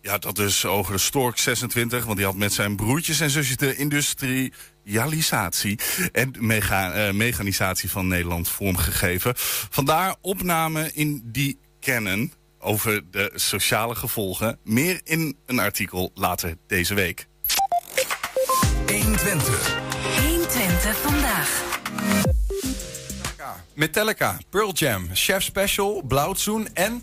[0.07, 3.57] Ja, dat dus over de Stork 26, want die had met zijn broertjes en zusjes
[3.57, 5.79] de industrialisatie
[6.13, 9.33] en mega, eh, mechanisatie van Nederland vormgegeven.
[9.71, 14.59] Vandaar opname in die kennen over de sociale gevolgen.
[14.65, 17.27] Meer in een artikel later deze week.
[18.87, 19.79] 120.
[20.21, 21.65] 120 vandaag.
[23.75, 27.03] Metallica, Pearl Jam, Chef Special, Blauwtsoen en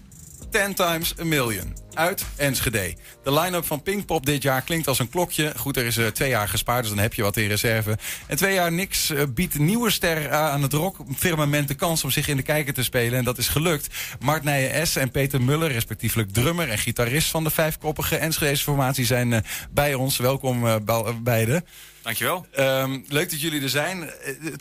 [0.54, 2.96] Ten Times a Million uit Enschede.
[3.24, 5.54] De line-up van Pinkpop dit jaar klinkt als een klokje.
[5.58, 7.98] Goed, er is eh, twee jaar gespaard, dus dan heb je wat in reserve.
[8.28, 12.12] En twee jaar niks eh, biedt nieuwe ster eh, aan het rockfirmament de kans om
[12.12, 13.18] zich in de kijker te spelen.
[13.18, 13.88] En dat is gelukt.
[14.20, 14.96] Mart Nijen S.
[14.96, 20.18] en Peter Muller, respectievelijk drummer en gitarist van de vijfkoppige Enschedese formatie, zijn bij ons.
[20.18, 21.66] Welkom be- beiden.
[22.02, 22.46] Dankjewel.
[22.52, 24.10] Ehm, leuk dat jullie er zijn.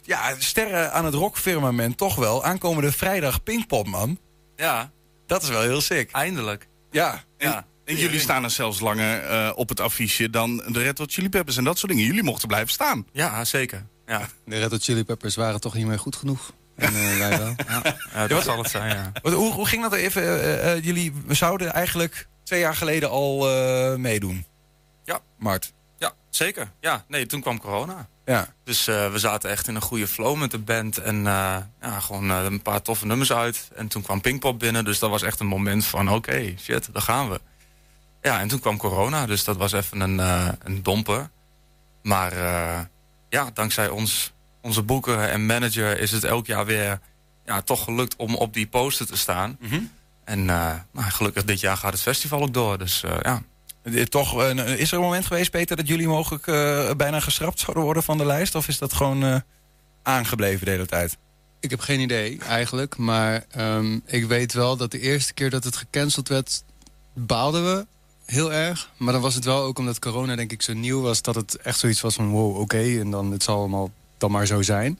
[0.05, 2.45] Ja, sterren aan het rockfirmament toch wel.
[2.45, 4.19] Aankomende vrijdag Pinkpop, man.
[4.57, 4.91] Ja.
[5.33, 6.11] Dat is wel heel sick.
[6.11, 6.69] Eindelijk.
[6.91, 7.23] Ja.
[7.39, 11.13] En, en jullie staan er zelfs langer eh, op het affiche dan de Red Hot
[11.13, 12.07] Chili Peppers en dat soort dingen.
[12.07, 13.07] Jullie mochten blijven staan.
[13.13, 13.87] Ja, zeker.
[14.07, 14.27] Ja.
[14.47, 16.53] De Red Hot Chili Peppers waren toch niet meer goed genoeg.
[16.77, 17.55] En eh, wij wel.
[18.15, 19.13] Ja, dat zal het zijn, ja.
[19.23, 20.23] Wat- hoe, hoe ging dat er even?
[20.23, 24.47] eh, eh, jullie zouden eigenlijk twee jaar geleden al eh, meedoen.
[25.05, 25.21] Ja.
[25.39, 25.73] Mart.
[25.99, 26.73] Ja, zeker.
[26.81, 28.09] Ja, nee, toen kwam corona.
[28.25, 28.55] Ja.
[28.65, 30.99] Dus eh, we zaten echt in een goede flow met de band.
[30.99, 33.71] En eh, ja, gewoon eh, een paar toffe nummers uit.
[33.75, 34.85] En toen kwam Pinkpop binnen.
[34.85, 37.41] Dus dat was echt een moment van oké, shit, daar gaan we.
[38.23, 39.27] Ja, en toen kwam corona.
[39.27, 40.19] Dus dat was even een,
[40.63, 41.31] een domper.
[42.03, 42.35] Maar
[43.29, 47.01] ja, dankzij ons, onze boeker en manager is het elk jaar weer
[47.45, 49.59] ja, toch gelukt om op die poster te staan.
[50.25, 52.79] En eh, nou, gelukkig dit jaar gaat het festival ook door.
[52.79, 53.43] Dus ja.
[53.83, 57.61] Eh, Toch, eh, is er een moment geweest, Peter, dat jullie mogelijk eh, bijna geschrapt
[57.61, 58.55] zouden worden van de lijst?
[58.55, 59.43] Of is dat gewoon
[60.03, 61.17] aangebleven de hele tijd?
[61.61, 62.97] Ik heb geen idee eigenlijk.
[62.97, 66.63] Maar ehm, ik weet wel dat de eerste keer dat het gecanceld werd,
[67.15, 67.87] baalden we
[68.25, 68.91] heel erg.
[68.97, 71.23] Maar dan was het wel ook omdat corona denk ik zo nieuw was...
[71.23, 72.99] dat het echt zoiets was van wow, oké.
[73.01, 74.99] en dan het zal allemaal dan maar zo zijn.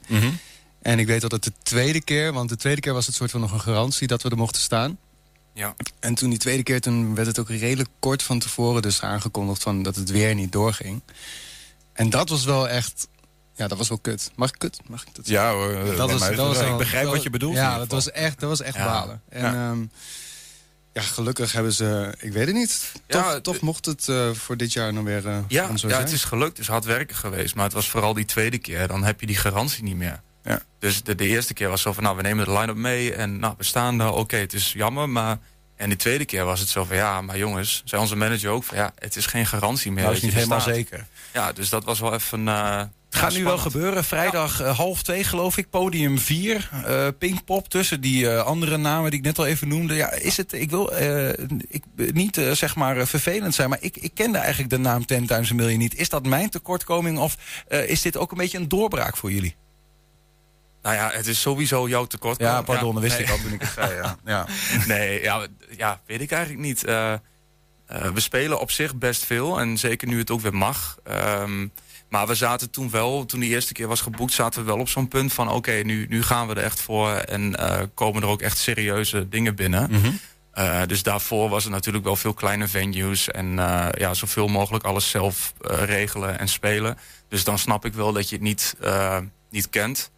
[0.81, 2.33] En ik weet dat het de tweede keer...
[2.33, 4.61] want de tweede keer was het soort van nog een garantie dat we er mochten
[4.61, 4.97] staan.
[5.53, 5.75] Ja.
[5.99, 8.81] En toen die tweede keer, toen werd het ook redelijk kort van tevoren...
[8.81, 11.01] dus aangekondigd van dat het weer niet doorging.
[11.93, 13.07] En dat was wel echt...
[13.55, 14.31] Ja, dat was wel kut.
[14.35, 14.79] Mag ik kut?
[14.87, 15.89] Mag ik dat Ja hoor, is
[16.21, 16.71] het wel.
[16.71, 18.85] Ik begrijp wat je bedoelt Ja, dat was echt, dat was echt Ja.
[18.85, 19.21] balen.
[19.29, 19.53] En Ja.
[19.53, 19.75] ja.
[20.93, 22.13] ja, gelukkig hebben ze...
[22.19, 22.91] Ik weet het niet.
[23.07, 25.93] Ja, Toch, toch mocht het eh, voor dit jaar nog weer eh Ja, ja zijn.
[25.93, 26.49] het is gelukt.
[26.51, 27.55] Het is hard werken geweest.
[27.55, 28.87] Maar het was vooral die tweede keer.
[28.87, 30.21] Dan heb je die garantie niet meer.
[30.43, 30.61] Ja.
[30.79, 33.13] Dus de, de eerste keer was zo van, nou, we nemen de line-up mee.
[33.13, 34.11] En nou, we staan er.
[34.13, 35.09] Oké, het is jammer.
[35.09, 35.37] Maar...
[35.75, 37.81] En die tweede keer was het zo van, ja, maar jongens...
[37.85, 40.01] zei onze manager ook van, ja, het is geen garantie meer.
[40.03, 40.73] Nou, dat is niet helemaal staat.
[40.75, 41.05] zeker.
[41.33, 42.47] Ja, dus dat was wel even...
[42.47, 44.03] eh, Het gaat nu wel gebeuren.
[44.03, 45.69] Vrijdag eh, half twee, geloof ik.
[45.69, 46.69] Podium 4.
[46.85, 47.69] eh Pinkpop.
[47.69, 49.93] Tussen die andere namen die ik net al even noemde.
[49.95, 50.53] Ja, is het.
[50.53, 50.93] Ik wil
[51.69, 51.83] ik,
[52.13, 53.69] niet zeg maar vervelend zijn.
[53.69, 55.95] Maar ik, ik kende eigenlijk de naam Ten Times a Million niet.
[55.95, 57.17] Is dat mijn tekortkoming?
[57.17, 57.35] Of
[57.67, 59.55] is dit ook een beetje een doorbraak voor jullie?
[60.83, 62.39] Nou ja, het is sowieso jouw tekort.
[62.39, 64.17] Ja, pardon, dat wist ik al toen ik het zei, ja.
[64.25, 64.45] Ja.
[64.93, 66.83] nee, ja, ja, weet ik eigenlijk niet.
[66.83, 67.13] Eh,
[67.85, 70.97] eh, we spelen op zich best veel en zeker nu het ook weer mag.
[71.03, 71.67] Ehm,
[72.09, 74.89] maar we zaten toen wel, toen die eerste keer was geboekt, zaten we wel op
[74.89, 78.27] zo'n punt van: oké, nu, nu gaan we er echt voor en eh, komen er
[78.27, 79.89] ook echt serieuze dingen binnen.
[80.51, 83.55] Eh, dus daarvoor was het natuurlijk wel veel kleine venues en
[83.97, 86.97] ja, zoveel mogelijk alles zelf regelen en spelen.
[87.27, 88.75] Dus dan snap ik wel dat je het niet,
[89.49, 90.11] niet kent.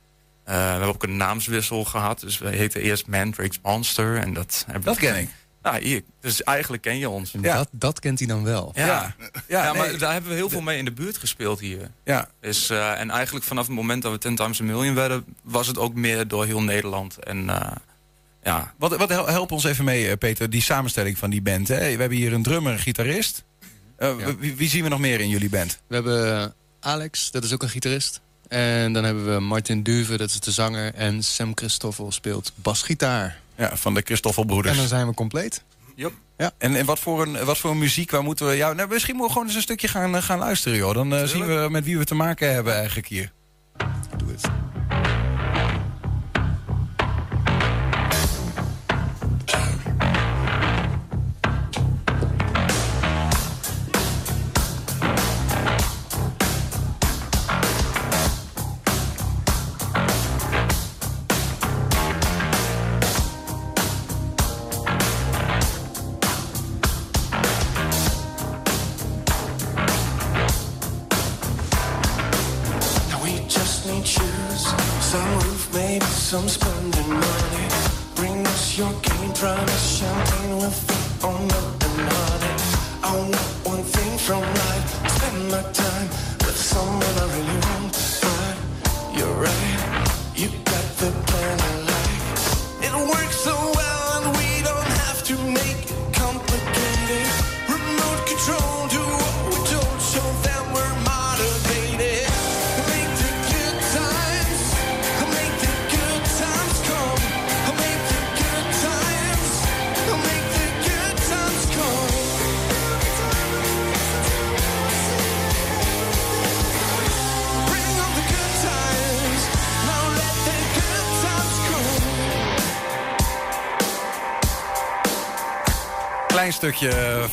[0.46, 2.20] Eh, we hebben ook een naamswissel gehad.
[2.20, 4.18] Dus we heten eerst Mandrake's Monster.
[4.18, 5.30] En dat, hebben Dat ken ik.
[5.62, 6.02] Nou, hier.
[6.22, 7.32] Dus eigenlijk ken je ons.
[7.32, 8.72] Dat, dat kent hij dan wel.
[8.76, 9.16] Ja, ja,
[9.48, 9.98] Ja, maar nee.
[9.98, 11.91] daar hebben we heel veel mee in de buurt gespeeld hier.
[12.04, 12.28] Ja.
[12.39, 15.26] Dus, eh, en eigenlijk vanaf het moment dat we Ten Times a Million werden...
[15.43, 17.18] was het ook meer door heel Nederland.
[17.24, 17.72] En eh,
[18.43, 21.68] ja, Wat, wat hel- help ons even mee, Peter, die samenstelling van die band.
[21.68, 21.78] Hè?
[21.78, 23.43] We hebben hier een drummer, een gitarist.
[23.98, 25.82] Eh, wie, wie zien we nog meer in jullie band?
[25.88, 28.22] We hebben Alex, dat is ook een gitarist.
[28.48, 30.93] En dan hebben we Martin Duve, dat is de zanger.
[30.93, 33.39] En Sam Christoffel speelt basgitaar.
[33.58, 34.74] Ja, van de Christoffelbroeders.
[34.74, 35.64] En dan zijn we compleet.
[35.96, 36.12] Yep.
[36.38, 36.52] Ja.
[36.58, 38.54] En, en wat, voor een, wat voor muziek, waar moeten we...
[38.54, 40.93] Ja, nou, misschien moeten we gewoon eens een stukje gaan, eh, gaan luisteren, joh.
[40.93, 43.32] Dan eh, zien we met wie we te maken hebben eigenlijk hier.
[44.18, 44.48] Doe het.
[76.36, 76.64] Some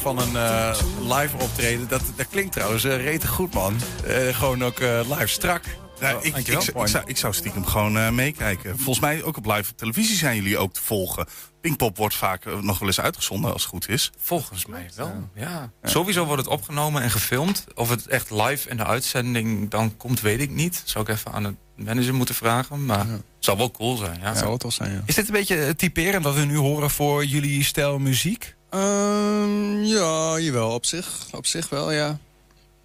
[0.02, 1.88] van een eh, live optreden.
[1.88, 3.76] Dat, dat klinkt trouwens uh, rete goed, man.
[4.06, 5.64] Eh, gewoon ook eh, live strak.
[6.00, 8.76] Ja, Oh, ik, ik, ik, zou, ik zou stiekem gewoon eh, meekijken.
[8.76, 11.26] Volgens mij ook op live televisie zijn jullie ook te volgen.
[11.60, 14.10] Pinkpop wordt vaak nog wel eens uitgezonden als het goed is.
[14.18, 15.70] Volgens mij wel, ja.
[15.82, 17.64] Sowieso wordt het opgenomen en gefilmd.
[17.74, 20.82] Of het echt live in de uitzending dan komt, weet ik niet.
[20.84, 22.84] Zou ik even aan de manager moeten vragen.
[22.86, 24.34] Maar het zou wel cool zijn, ja.
[24.34, 25.02] Zou het wel zijn, ja.
[25.06, 28.54] Is dit een beetje typerend wat we nu horen voor jullie stijl muziek?
[28.72, 32.18] Ehm, ja, jawel, op zich, op zich wel, ja.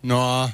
[0.02, 0.50] Nou,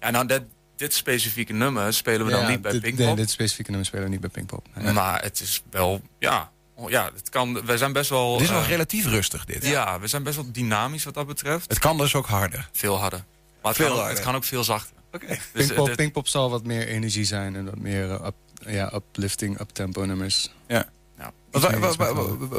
[0.00, 0.42] Ja, nou, dit,
[0.76, 3.06] dit specifieke nummer spelen we dan ja, niet bij dit, Pinkpop.
[3.06, 4.66] nee, dit specifieke nummer spelen we niet bij Pinkpop.
[4.74, 4.92] Nee.
[4.92, 8.32] Maar het is wel, ja, oh, ja het kan, wij zijn best wel...
[8.32, 9.64] Het is wel eh, relatief rustig, dit.
[9.66, 11.68] Ja, we zijn best wel dynamisch wat dat betreft.
[11.68, 12.68] Het kan dus ook harder.
[12.72, 13.24] Veel harder.
[13.62, 14.14] Maar het, Veel kan, harder.
[14.16, 14.96] het kan ook veel zachter.
[15.12, 15.26] Oké.
[15.26, 18.34] Dus, Pinkpop, eh, dit- Pinkpop zal wat meer energie zijn en wat meer eh, up,
[18.66, 20.50] ja, uplifting, uptempo nummers.
[20.68, 20.88] Ja.
[21.20, 21.32] Ja.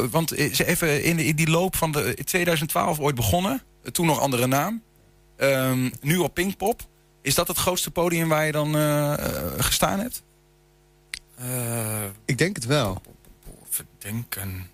[0.09, 3.61] Want, even in, in die loop van de in 2012 ooit begonnen.
[3.91, 4.83] Toen nog andere naam.
[5.37, 6.81] Ehm, nu op Pinkpop.
[7.21, 9.19] Is dat het grootste podium waar je dan eh, eh,
[9.57, 10.23] gestaan hebt?
[11.35, 13.01] eh, Ik denk het wel.
[13.69, 14.69] verdenken.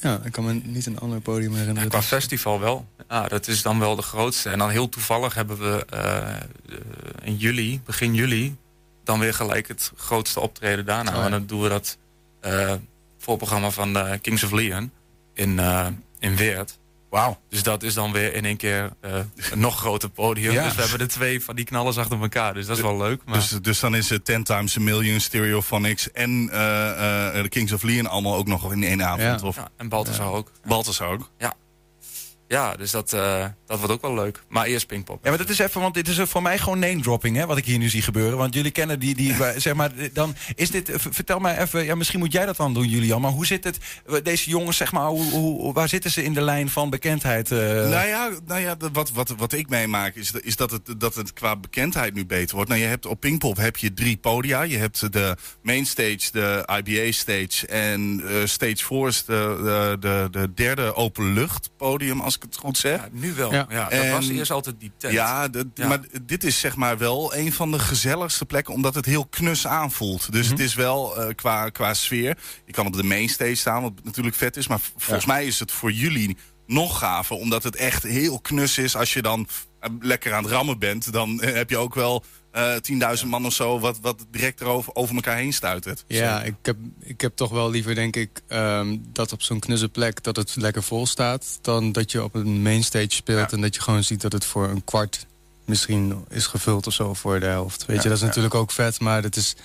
[0.00, 1.82] Ja, ik kan me niet een ander podium herinneren.
[1.82, 2.86] Ja, qua festival wel.
[3.08, 4.50] Ja, dat is dan wel de grootste.
[4.50, 6.36] En dan heel toevallig hebben we eh,
[7.22, 8.56] in juli, begin juli,
[9.04, 11.10] dan weer gelijk het grootste optreden daarna.
[11.10, 11.24] Oh, ja.
[11.24, 11.98] En dan doen we dat
[12.40, 12.72] eh
[13.24, 14.90] voorprogramma van eh, Kings of Leon
[15.34, 15.86] in, eh,
[16.18, 16.78] in Weert.
[17.10, 17.40] Wauw.
[17.48, 19.12] Dus dat is dan weer in één keer eh,
[19.50, 20.52] een nog groter podium.
[20.52, 20.64] Ja.
[20.64, 22.54] Dus we hebben de twee van die knallers achter elkaar.
[22.54, 23.20] Dus dat is wel leuk.
[23.24, 23.34] Maar...
[23.34, 28.06] Dus, dus dan is het 10 times a million Stereophonics en de Kings of Leon
[28.06, 29.40] allemaal ook nog in één avond.
[29.40, 29.46] Ja.
[29.46, 30.50] Of ja, en Balthasar ook.
[30.64, 31.30] Balthasar ook.
[31.38, 31.54] Ja,
[32.76, 34.42] dus dat, eh, dat wordt ook wel leuk.
[34.48, 35.24] Maar eerst Pinkpop.
[35.24, 37.56] Ja, maar dat is even, want dit is voor mij gewoon name dropping, hè, wat
[37.56, 38.38] ik hier nu zie gebeuren.
[38.38, 42.18] Want jullie kennen die, die zeg maar, dan is dit, vertel mij even, ja, misschien
[42.18, 43.20] moet jij dat dan doen, Julian.
[43.20, 43.78] Maar hoe zit het,
[44.22, 47.50] deze jongens, zeg maar, hoe, hoe, waar zitten ze in de lijn van bekendheid?
[47.50, 47.58] eh?
[47.58, 51.32] Nou ja, nou ja wat, wat, wat ik meemaak is, is dat, het, dat het
[51.32, 52.70] qua bekendheid nu beter wordt.
[52.70, 54.62] Nou, je hebt op Pinkpop heb je drie podia.
[54.62, 60.28] Je hebt de mainstage, de IBA stage en eh, stage 4 is de, de, de,
[60.30, 63.00] de derde openlucht podium, als ik het goed zeg.
[63.00, 63.52] Ja, nu wel.
[63.52, 63.66] Ja.
[63.68, 63.82] Ja.
[63.84, 65.12] dat En- was eerst altijd die tent.
[65.12, 65.88] Ja, dat- Ja.
[65.88, 69.66] maar dit is zeg maar wel een van de gezelligste plekken, omdat het heel knus
[69.66, 70.32] aanvoelt.
[70.32, 72.38] Dus het is wel eh, qua, qua sfeer.
[72.66, 74.68] Je kan op de mainstage staan, wat natuurlijk vet is.
[74.68, 78.96] Maar volgens mij is het voor jullie nog gaver, omdat het echt heel knus is.
[78.96, 79.48] Als je dan
[79.80, 82.24] eh, lekker aan het rammen bent, dan eh, heb je ook wel
[82.54, 86.04] eh 10.000 man of zo, wat, wat direct erover over elkaar heen stuitert.
[86.06, 89.88] Ja, ik heb, ik heb toch wel liever, denk ik, ehm, dat op zo'n knusse
[89.88, 91.58] plek dat het lekker vol staat.
[91.62, 94.68] Dan dat je op een mainstage speelt en dat je gewoon ziet dat het voor
[94.68, 95.26] een kwart
[95.64, 97.86] misschien is gevuld of zo voor de helft.
[97.86, 98.26] Weet Ja, je, dat is ja.
[98.26, 99.56] natuurlijk ook vet, maar dat is,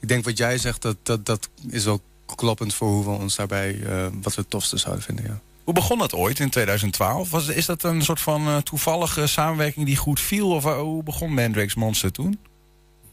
[0.00, 2.00] ik denk wat jij zegt, dat, dat, dat is wel
[2.36, 5.40] kloppend voor hoe we ons daarbij, eh, wat we het tofste zouden vinden, ja.
[5.68, 7.30] Hoe begon dat ooit in 2012?
[7.30, 10.50] Was, is dat een soort van eh, toevallige samenwerking die goed viel?
[10.50, 12.38] Of eh, hoe begon Mandrake's Monster toen?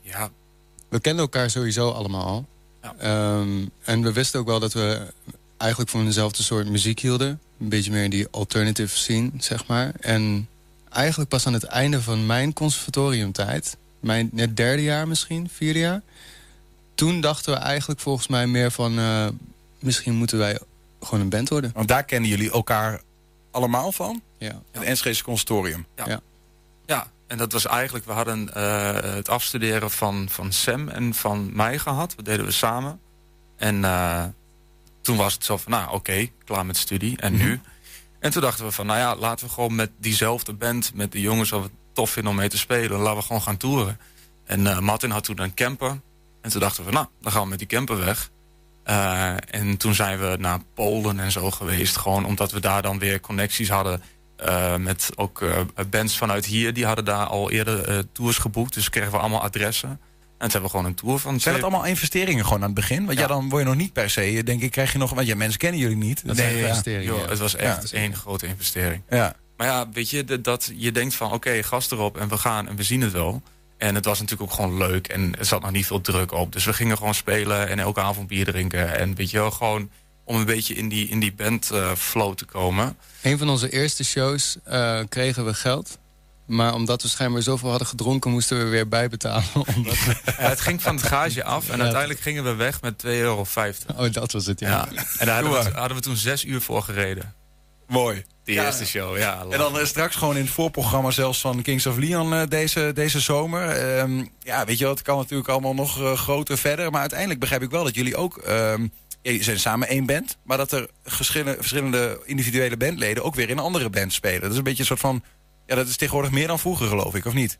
[0.01, 0.29] Ja,
[0.89, 2.45] We kenden elkaar sowieso allemaal al.
[2.81, 2.95] Ja.
[2.97, 5.13] Ehm, en we wisten ook wel dat we
[5.57, 7.39] eigenlijk van dezelfde soort muziek hielden.
[7.59, 9.93] Een beetje meer in die alternative scene, zeg maar.
[9.99, 10.47] En
[10.89, 13.77] eigenlijk pas aan het einde van mijn conservatoriumtijd...
[13.99, 16.01] mijn net derde jaar misschien, vierde jaar...
[16.93, 18.99] toen dachten we eigenlijk volgens mij meer van...
[18.99, 19.27] eh,
[19.79, 20.57] misschien moeten wij
[21.05, 21.71] gewoon een band worden.
[21.73, 23.01] Want daar kennen jullie elkaar
[23.51, 24.21] allemaal van?
[24.37, 24.61] Ja.
[24.71, 25.85] Het Enschede Consortium.
[25.95, 26.05] Ja.
[26.07, 26.19] Ja.
[26.85, 31.55] Ja, en dat was eigenlijk, we hadden eh, het afstuderen van, van Sam en van
[31.55, 32.13] mij gehad.
[32.15, 32.99] Dat deden we samen.
[33.57, 34.23] En eh,
[35.01, 37.17] toen was het zo van, nou oké, klaar met studie.
[37.17, 37.59] En nu?
[38.19, 41.21] En toen dachten we van, nou ja, laten we gewoon met diezelfde band, met de
[41.21, 43.99] jongens wat we het tof vinden om mee te spelen, laten we gewoon gaan toeren.
[44.45, 45.99] En eh, Martin had toen een camper.
[46.41, 48.29] En toen dachten we, nou, dan gaan we met die camper weg.
[48.85, 51.97] Eh, en toen zijn we naar Polen en zo geweest.
[51.97, 54.01] Gewoon omdat we daar dan weer connecties hadden
[54.37, 55.59] eh, met ook eh,
[55.89, 56.73] bands vanuit hier.
[56.73, 58.73] Die hadden daar al eerder tours geboekt.
[58.73, 59.89] Dus kregen we allemaal adressen.
[59.89, 59.97] En
[60.37, 61.39] toen hebben we gewoon een tour van...
[61.39, 63.05] Zijn dat allemaal investeringen gewoon aan het begin?
[63.05, 63.27] Want ja, Ja.
[63.27, 65.13] dan word je nog niet per se, denk ik, krijg je nog...
[65.13, 66.27] Want ja, mensen kennen jullie niet.
[66.27, 66.81] Dat zijn ja.
[66.99, 67.13] ja.
[67.29, 69.01] het was echt één grote investering.
[69.09, 69.35] Ja.
[69.57, 72.67] Maar ja, weet je, dat- dat je denkt van oké, gas erop en we gaan
[72.67, 73.41] en we zien het wel.
[73.77, 76.51] En het was natuurlijk ook gewoon leuk en er zat nog niet veel druk op.
[76.51, 78.97] Dus we gingen gewoon spelen en elke avond bier drinken.
[78.97, 79.89] En weet je wel, gewoon
[80.23, 82.97] om een beetje in die, in die band eh, flow te komen.
[83.21, 85.97] Een van onze eerste shows eh, kregen we geld.
[86.45, 88.31] Maar omdat we schijnbaar zoveel hadden gedronken...
[88.31, 89.43] moesten we weer bijbetalen.
[89.75, 90.15] Omdat we...
[90.25, 91.81] Ja, het ging van het garage af en Ja.
[91.83, 93.45] uiteindelijk gingen we weg met 2,50 euro.
[93.95, 94.69] Oh, dat was het, ja.
[94.69, 95.03] Ja.
[95.17, 97.33] En daar hadden we, hadden we toen zes uur voor gereden.
[97.87, 98.23] Mooi.
[98.43, 98.65] Die Ja.
[98.65, 99.45] eerste show, ja.
[99.49, 102.91] En dan eh, straks gewoon in het voorprogramma zelfs van Kings of Leon eh, deze,
[102.93, 103.69] deze zomer.
[103.69, 106.91] Ehm, ja, weet je wel, het kan natuurlijk allemaal nog eh, groter verder.
[106.91, 108.41] Maar uiteindelijk begrijp ik wel dat jullie ook
[109.21, 113.57] je zijn samen één band, maar dat er verschillende, verschillende individuele bandleden ook weer in
[113.57, 114.41] een andere band spelen.
[114.41, 115.23] Dat is een beetje een soort van.
[115.65, 117.59] Ja, dat is tegenwoordig meer dan vroeger, geloof ik, of niet?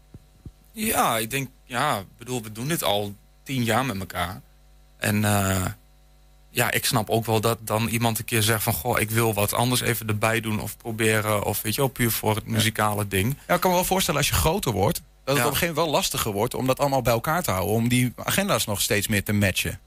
[0.71, 4.41] Ja, ik denk, ja, ik bedoel, we doen dit al tien jaar met elkaar.
[4.97, 5.23] En
[6.55, 8.73] ja, ik snap ook wel dat dan iemand een keer zegt van...
[8.73, 11.43] goh, ik wil wat anders even erbij doen of proberen...
[11.43, 13.37] of weet je wel, puur voor het muzikale ding.
[13.47, 15.75] Ja, ik kan me wel voorstellen als je groter wordt, dat het op een gegeven
[15.75, 17.75] moment wel lastiger wordt om dat allemaal bij elkaar te houden.
[17.75, 19.79] Om die agenda's nog steeds meer te matchen.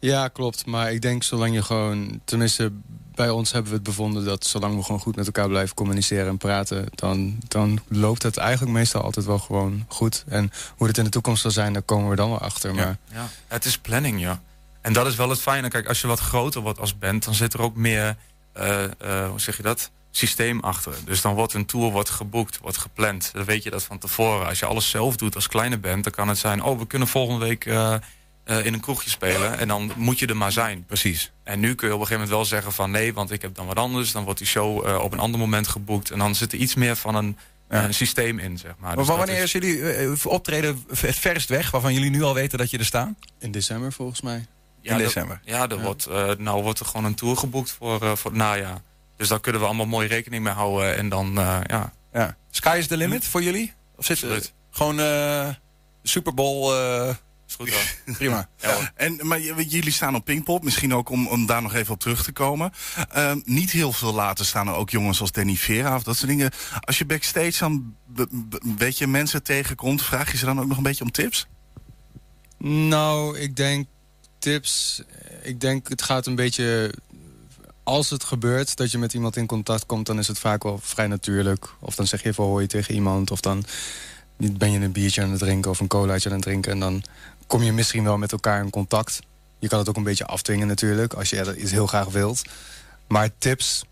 [0.00, 0.66] Ja, klopt.
[0.66, 2.20] Maar ik denk zolang je gewoon...
[2.24, 2.72] Tenminste,
[3.14, 6.28] bij ons hebben we het bevonden dat zolang we gewoon goed met elkaar blijven communiceren
[6.28, 6.86] en praten...
[6.94, 10.24] dan, dan loopt het eigenlijk meestal altijd wel gewoon goed.
[10.28, 12.74] En hoe het in de toekomst zal zijn, daar komen we dan wel achter.
[12.74, 14.42] Maar Ja, het is planning, ja.
[14.82, 15.68] En dat is wel het fijne.
[15.68, 18.16] Kijk, als je wat groter wordt als band, dan zit er ook meer,
[18.52, 19.90] eh, eh, hoe zeg je dat?
[20.10, 20.94] Systeem achter.
[21.04, 23.30] Dus dan wordt een tour wordt geboekt, wordt gepland.
[23.32, 24.46] Dan weet je dat van tevoren.
[24.46, 26.62] Als je alles zelf doet als kleine band, dan kan het zijn...
[26.62, 27.94] oh, we kunnen volgende week eh,
[28.44, 29.58] eh, in een kroegje spelen.
[29.58, 30.84] En dan moet je er maar zijn.
[30.86, 31.32] Precies.
[31.42, 32.90] En nu kun je op een gegeven moment wel zeggen van...
[32.90, 34.12] nee, want ik heb dan wat anders.
[34.12, 36.10] Dan wordt die show eh, op een ander moment geboekt.
[36.10, 37.36] En dan zit er iets meer van een,
[37.68, 38.96] een systeem in, zeg maar.
[38.96, 42.70] Maar Dus wanneer is jullie optreden het verst weg, waarvan jullie nu al weten dat
[42.70, 43.16] je er staan?
[43.38, 44.46] In december volgens mij.
[44.82, 45.40] In dat- december.
[45.44, 48.40] Ja, er Wordt, eh, nou wordt er gewoon een tour geboekt voor, eh, voor het
[48.40, 48.80] najaar.
[49.16, 50.96] Dus daar kunnen we allemaal mooi rekening mee houden.
[50.96, 51.92] En dan, eh, ja.
[52.12, 52.36] Ja.
[52.50, 53.72] Sky is the limit voor jullie?
[53.96, 55.48] Of zit het gewoon eh
[56.02, 56.72] Super Bowl?
[56.74, 57.08] eh,
[57.48, 58.14] is goed hoor.
[58.16, 58.48] Prima.
[58.94, 62.22] En, maar jullie staan op Pinkpop, misschien ook om, om daar nog even op terug
[62.24, 62.72] te komen.
[63.10, 66.28] Ehm, niet heel veel later staan er ook jongens als Danny Vera of dat soort
[66.28, 66.50] dingen.
[66.80, 70.82] Als je backstage dan een beetje mensen tegenkomt, vraag je ze dan ook nog een
[70.82, 71.46] beetje om tips?
[72.58, 73.86] Nou, ik denk
[74.42, 75.02] tips.
[75.42, 76.94] Ik denk het gaat een beetje.
[77.82, 80.78] Als het gebeurt dat je met iemand in contact komt, dan is het vaak wel
[80.82, 81.74] vrij natuurlijk.
[81.78, 83.30] Of dan zeg je even hoi tegen iemand.
[83.30, 83.64] Of dan
[84.36, 86.72] ben je een biertje aan het drinken of een colaatje aan het drinken.
[86.72, 87.02] En dan
[87.46, 89.20] kom je misschien wel met elkaar in contact.
[89.58, 92.42] Je kan het ook een beetje afdwingen natuurlijk, als je dat iets heel graag wilt.
[93.08, 93.84] Maar tips.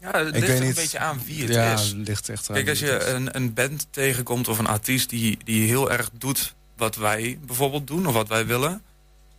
[0.00, 0.74] Ja, het ik ligt weet er een niet.
[0.74, 1.92] beetje aan wie het ja, is.
[1.96, 5.90] ligt echt Kijk, als je een, een band tegenkomt of een artiest die, die heel
[5.90, 8.82] erg doet wat wij bijvoorbeeld doen of wat wij willen,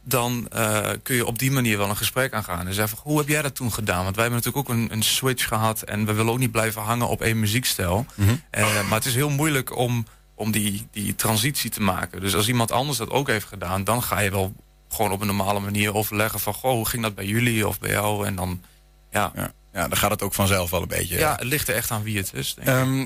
[0.08, 2.68] dan eh, kun je op die manier wel een gesprek aangaan.
[2.68, 4.04] En zeggen, van, hoe heb jij dat toen gedaan?
[4.04, 6.82] Want wij hebben natuurlijk ook een, een switch gehad en we willen ook niet blijven
[6.82, 8.06] hangen op één muziekstijl.
[8.50, 10.06] Eh, maar het is heel moeilijk om,
[10.36, 12.22] om die, die transitie te maken.
[12.22, 14.54] Dus als iemand anders dat ook heeft gedaan, dan ga je wel
[14.90, 17.92] gewoon op een normale manier overleggen van, goh, hoe ging dat bij jullie of bij
[17.92, 18.26] jou?
[18.26, 18.62] En dan,
[19.12, 19.32] ja.
[19.36, 21.18] Ja, ja dan gaat het ook vanzelf wel een beetje.
[21.18, 22.54] Ja, het ligt er echt aan wie het is.
[22.54, 22.74] Denk ik.
[22.74, 23.06] Ehm,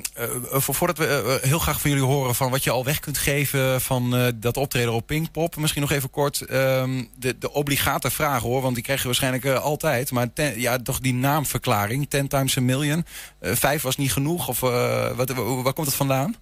[0.54, 1.06] eh, voor, voordat we
[1.42, 4.28] eh, heel graag van jullie horen van wat je al weg kunt geven van eh,
[4.36, 5.56] dat optreden op Pinkpop.
[5.56, 9.46] Misschien nog even kort ehm, de, de obligate vraag hoor, want die krijg je waarschijnlijk
[9.46, 10.12] eh, altijd.
[10.12, 13.06] Maar ten- ja, toch die naamverklaring, 10 times a million.
[13.40, 16.36] Eh, vijf was niet genoeg of eh, wat, waar, waar komt het vandaan?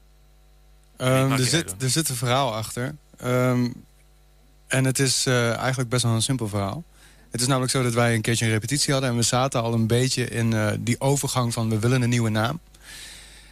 [0.97, 2.95] Ehm, er, zit, er zit een verhaal achter.
[3.17, 3.69] Ehm,
[4.67, 6.84] en het is eh, eigenlijk best wel een simpel verhaal.
[7.32, 9.09] Het is namelijk zo dat wij een keertje een repetitie hadden...
[9.09, 12.30] en we zaten al een beetje in eh, die overgang van we willen een nieuwe
[12.30, 12.59] naam.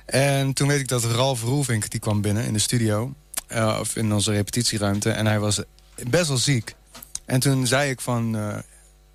[0.05, 3.13] En toen weet ik dat Ralf Roelvink, die kwam binnen in de studio...
[3.47, 5.61] eh, of in onze repetitieruimte, en hij was
[6.09, 6.75] best wel ziek.
[7.25, 8.35] En toen zei ik van...
[8.35, 8.57] eh,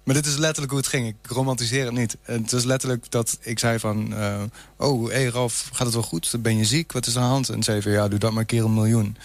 [0.04, 1.08] maar dit is letterlijk hoe het ging.
[1.08, 2.16] Ik romantiseer het niet.
[2.22, 4.14] Het was letterlijk dat ik zei van...
[4.76, 6.34] oh, hé hey Ralf, gaat het wel goed?
[6.40, 6.92] Ben je ziek?
[6.92, 7.48] Wat is er aan de hand?
[7.48, 9.16] En zei van, ja, doe dat maar keer een miljoen.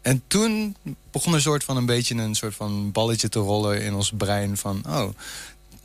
[0.00, 0.76] En toen
[1.10, 4.56] begon een soort van een beetje een soort van balletje te rollen in ons brein
[4.56, 4.82] van...
[4.88, 5.08] oh,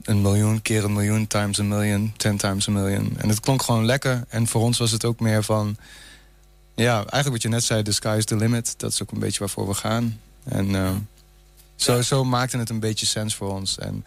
[0.03, 3.13] een miljoen keer een miljoen times a million, ten times a million.
[3.17, 4.23] En het klonk gewoon lekker.
[4.27, 5.77] En voor ons was het ook meer van...
[6.75, 8.73] ja, eigenlijk wat je net zei, the sky is the limit.
[8.77, 10.19] Dat is ook een beetje waarvoor we gaan.
[10.43, 10.91] En eh,
[11.75, 13.77] zo, zo maakte het een beetje sens voor ons.
[13.77, 14.05] En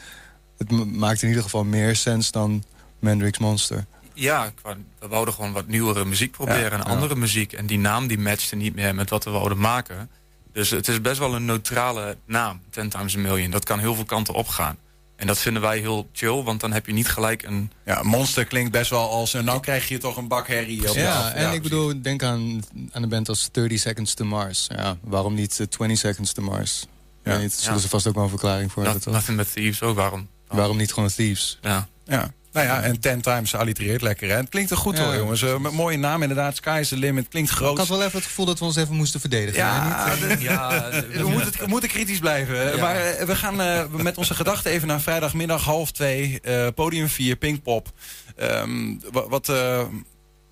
[0.59, 2.65] het ma- maakte in ieder geval meer sens dan
[2.99, 3.87] Mandrix Monster.
[4.19, 6.85] Ja, qua- we wouden gewoon wat nieuwere muziek proberen Ja, en ja.
[6.85, 7.53] andere muziek.
[7.53, 10.11] En die naam die matchte niet meer met wat we wouden maken.
[10.53, 13.51] Dus het is best wel een neutrale naam, 10 times a million.
[13.51, 14.77] Dat kan heel veel kanten opgaan.
[15.16, 17.73] En dat vinden wij heel chill, want dan heb je niet gelijk een...
[17.85, 19.35] Ja, monster klinkt best wel als...
[19.35, 22.62] eh, nou krijg je toch een bak herrie op Ja, en ik bedoel, denk aan,
[22.93, 24.66] aan een band als 30 Seconds to Mars.
[24.77, 26.87] Ja, waarom niet eh, 20 Seconds to Mars?
[27.25, 27.37] Ja.
[27.39, 27.81] Niet, zullen Ja.
[27.83, 29.21] ze vast ook wel een verklaring voor Not- hebben, toch?
[29.21, 30.29] Nothing but thieves ook, waarom?
[30.49, 31.59] Waarom niet gewoon Thieves?
[31.61, 31.89] Ja.
[32.05, 32.33] Ja.
[32.67, 34.29] Nou ja, en 10 times allitereert lekker.
[34.29, 34.37] Hè?
[34.37, 35.05] Het klinkt er goed Ja.
[35.05, 35.43] hoor, jongens.
[35.43, 36.57] Eh, met mooie naam inderdaad.
[36.57, 37.29] Sky is the limit.
[37.29, 37.79] Klinkt Ik groot.
[37.79, 39.59] had wel even het gevoel dat we ons even moesten verdedigen.
[39.59, 40.39] Ja, hè, niet?
[40.39, 42.57] de- Ja, we, moeten, we moeten kritisch blijven.
[42.57, 42.77] Ja.
[42.81, 46.41] Maar eh, we gaan eh, met onze gedachten even naar vrijdagmiddag half twee.
[46.41, 47.93] eh, podium 4, Pinkpop.
[48.37, 49.83] Ehm, wa- wat, eh,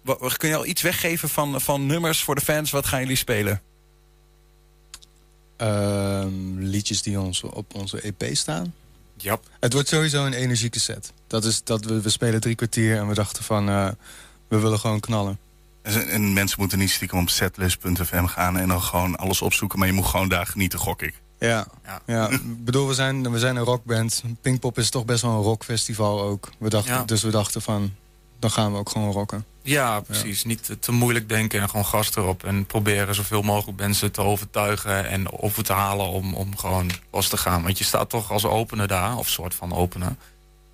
[0.03, 2.71] wa- kun je al iets weggeven van, van nummers voor de fans?
[2.71, 3.61] Wat gaan jullie spelen?
[5.57, 8.75] Ehm, liedjes die ons op onze EP staan.
[9.17, 9.39] Ja.
[9.61, 11.13] Het wordt sowieso een energieke set.
[11.27, 13.89] Dat is dat we, we spelen drie kwartier en we dachten van eh,
[14.49, 15.39] we willen gewoon knallen.
[15.83, 19.79] En, en mensen moeten niet stiekem op setlist.fm gaan en dan gewoon alles opzoeken.
[19.79, 21.15] Maar je moet gewoon daar genieten, gok ik.
[21.39, 21.67] Ja,
[22.07, 22.29] ja.
[22.29, 24.23] Ik bedoel, we zijn, we zijn een rockband.
[24.41, 26.51] Pinkpop is toch best wel een rockfestival ook.
[26.59, 27.05] We dachten, Ja.
[27.05, 27.95] Dus we dachten van,
[28.39, 29.45] dan gaan we ook gewoon rocken.
[29.63, 30.45] Ja, precies.
[30.45, 32.45] Niet te, moeilijk denken en gewoon gas erop.
[32.45, 37.29] En proberen zoveel mogelijk mensen te overtuigen en over te halen om, om gewoon los
[37.29, 37.63] te gaan.
[37.63, 40.17] Want je staat toch als opener daar, of soort van opener.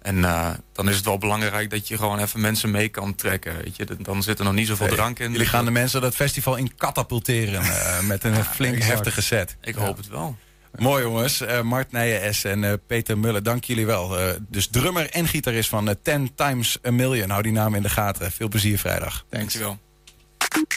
[0.02, 3.56] En eh, dan is het wel belangrijk dat je gewoon even mensen mee kan trekken.
[3.56, 3.86] Weet je?
[3.98, 5.32] Dan zit er nog niet zoveel Nee, drank in.
[5.32, 9.56] Jullie gaan de mensen dat festival in katapulteren eh, met een flink heftige set.
[9.60, 10.36] Ik hoop het wel.
[10.78, 11.40] Mooi jongens.
[11.40, 14.18] Eh, Mart Nijen-S en eh, Peter Mullen, dank jullie wel.
[14.18, 17.30] Eh, dus drummer en gitarist van 10 Times a Million.
[17.30, 18.32] Hou die naam in de gaten.
[18.32, 19.24] Veel plezier vrijdag.
[19.28, 19.78] Dankjewel.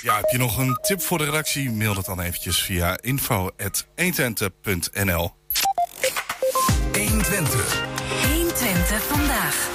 [0.01, 1.71] Ja, heb je nog een tip voor de redactie?
[1.71, 5.33] Mail dat dan eventjes via info.120.nl
[6.93, 7.83] 120.
[8.33, 9.74] 120 vandaag.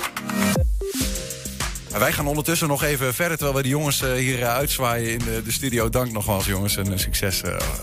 [1.91, 5.13] Maar wij gaan ondertussen nog even verder, terwijl we de jongens eh, hier eh, uitzwaaien
[5.13, 5.89] in de, de studio.
[5.89, 7.43] Dank nogmaals jongens en eh, succes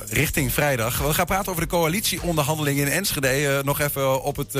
[0.09, 0.97] richting vrijdag.
[0.97, 3.61] We gaan praten over de coalitieonderhandelingen in Enschede.
[3.65, 4.55] Nog even op het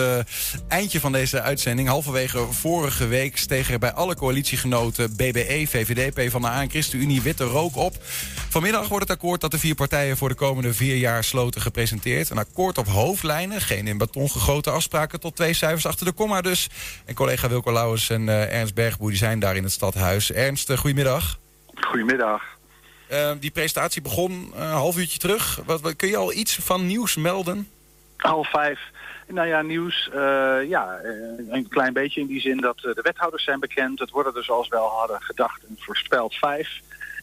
[0.68, 1.88] eindje van deze uitzending.
[1.88, 7.96] Halverwege vorige week stegen bij alle coalitiegenoten BBE, VVD, PvdA en ChristenUnie witte rook op.
[8.50, 12.30] Vanmiddag wordt het akkoord dat de vier partijen voor de komende vier jaar sloten gepresenteerd.
[12.30, 16.42] Een akkoord op hoofdlijnen, geen in beton gegoten afspraken tot twee cijfers achter de komma
[16.42, 16.68] dus.
[17.06, 20.32] En collega Wilco Lauwers en Ernst Bergboer die zijn daar in het stadhuis.
[20.32, 21.38] Ernst, eh, goedemiddag.
[21.82, 22.44] Goedemiddag.
[23.08, 25.60] Eh, die presentatie begon eh, een half uurtje terug.
[25.66, 27.70] Wat, wat- kun je al iets van nieuws melden?
[28.18, 28.80] Half vijf.
[29.28, 30.10] Nou ja, nieuws.
[30.14, 30.20] eh,
[30.70, 31.00] ja,
[31.50, 34.00] een klein beetje in die zin dat de wethouders zijn bekend.
[34.00, 36.70] Het worden er zoals we al hadden gedacht en voorspeld vijf.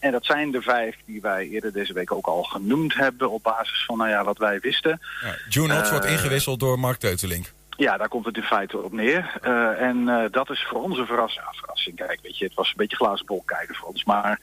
[0.00, 3.42] En dat zijn de vijf die wij eerder deze week ook al genoemd hebben op
[3.42, 5.00] basis van nou ja, wat wij wisten.
[5.48, 7.52] June Hotz Eh, wordt ingewisseld door Mark Teutelink.
[7.76, 9.38] Ja, daar komt het in feite op neer.
[9.42, 11.44] Eh, en eh, dat is voor ons een verrassing.
[11.44, 11.96] Ja, verrassing.
[11.96, 14.04] Kijk, weet je, het was een beetje glazen bol kijken voor ons.
[14.04, 14.40] Maar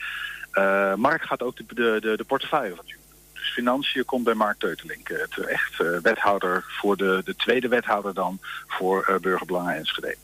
[0.52, 2.86] eh, Mark gaat ook de, de, de, de portefeuille van.
[2.86, 5.78] Dus financiën komt bij Mark Teutelink terecht.
[6.02, 10.16] Wethouder voor de, de tweede wethouder dan voor Burgerbelangen Enschede.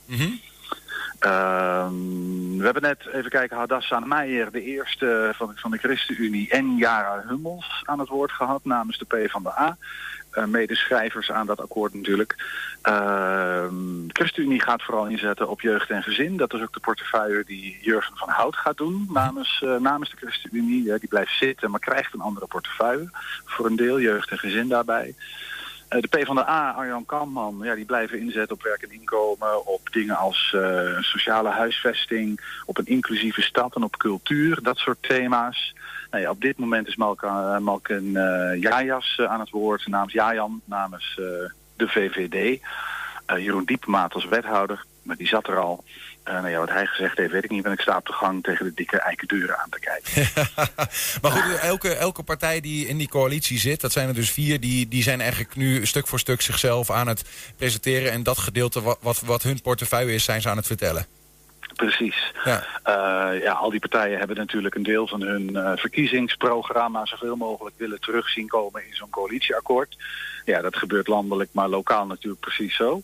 [1.20, 6.76] Ehm, we hebben net, even kijken, Hadassa Meijer, de eerste van, van de ChristenUnie, en
[6.76, 9.78] Jara Hummels aan het woord gehad namens de PvdA.
[9.78, 12.36] Uh, medeschrijvers aan dat akkoord natuurlijk.
[12.82, 13.74] Ehm,
[14.08, 16.38] ChristenUnie gaat vooral inzetten op jeugd en gezin.
[16.38, 20.18] Dat is ook de portefeuille die Jurgen van Hout gaat doen namens, eh, namens de
[20.18, 21.00] ChristenUnie.
[21.00, 23.10] Die blijft zitten, maar krijgt een andere portefeuille.
[23.46, 25.16] Voor een deel jeugd en gezin daarbij.
[25.88, 30.18] Eh, de PvdA, Arjan Kamman, ja, die blijven inzetten op werk en inkomen, op dingen
[30.18, 35.74] als eh, sociale huisvesting, op een inclusieve stad en op cultuur, dat soort thema's.
[36.12, 36.96] Nou op dit moment is
[37.60, 41.14] Malken uh, Jajas uh, aan het woord namens Jajan, namens
[41.76, 42.60] de VVD.
[43.38, 45.84] Jeroen Diepmaat als wethouder, maar die zat er al.
[46.24, 47.64] Nou ja, wat hij gezegd heeft, weet ik niet.
[47.64, 50.30] Want ik sta op de gang tegen de dikke eikendeuren aan te kijken.
[51.22, 54.60] maar goed, elke, elke partij die in die coalitie zit, dat zijn er dus vier,
[54.60, 57.24] die, die zijn eigenlijk nu stuk voor stuk zichzelf aan het
[57.58, 58.12] presenteren.
[58.12, 61.06] En dat gedeelte wat, wat hun portefeuille is, zijn ze aan het vertellen.
[61.78, 62.34] Precies.
[62.44, 62.64] Ja.
[62.88, 67.76] Uh, ja, al die partijen hebben natuurlijk een deel van hun uh, verkiezingsprogramma zoveel mogelijk
[67.78, 69.98] willen terugzien komen in zo'n coalitieakkoord.
[70.46, 73.02] Ja, dat gebeurt landelijk, maar lokaal natuurlijk precies zo.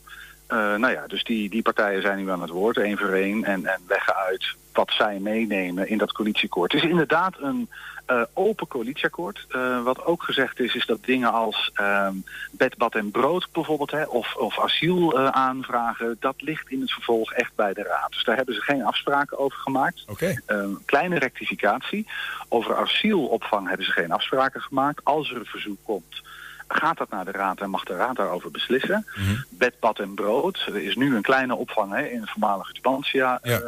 [0.49, 3.43] Uh, nou ja, dus die, die partijen zijn nu aan het woord, één voor één,
[3.43, 6.71] en, en leggen uit wat zij meenemen in dat coalitieakkoord.
[6.71, 7.69] Het is inderdaad een
[8.07, 9.45] uh, open coalitieakkoord.
[9.49, 12.07] Uh, wat ook gezegd is, is dat dingen als uh,
[12.51, 16.91] bed, bad en brood bijvoorbeeld, hè, of, of asiel uh, aanvragen, dat ligt in het
[16.91, 18.11] vervolg echt bij de Raad.
[18.11, 20.03] Dus daar hebben ze geen afspraken over gemaakt.
[20.07, 20.39] Okay.
[20.85, 22.07] kleine rectificatie.
[22.49, 25.03] Over asielopvang hebben ze geen afspraken gemaakt.
[25.03, 26.21] Als er een verzoek komt,
[26.67, 29.07] gaat dat naar de Raad en mag de Raad daarover beslissen.
[29.15, 29.45] Mm -hmm.
[29.49, 30.65] Bed, bad en brood.
[30.67, 33.61] Er is nu een kleine opvang hè, in het voormalige Tubantia, ja.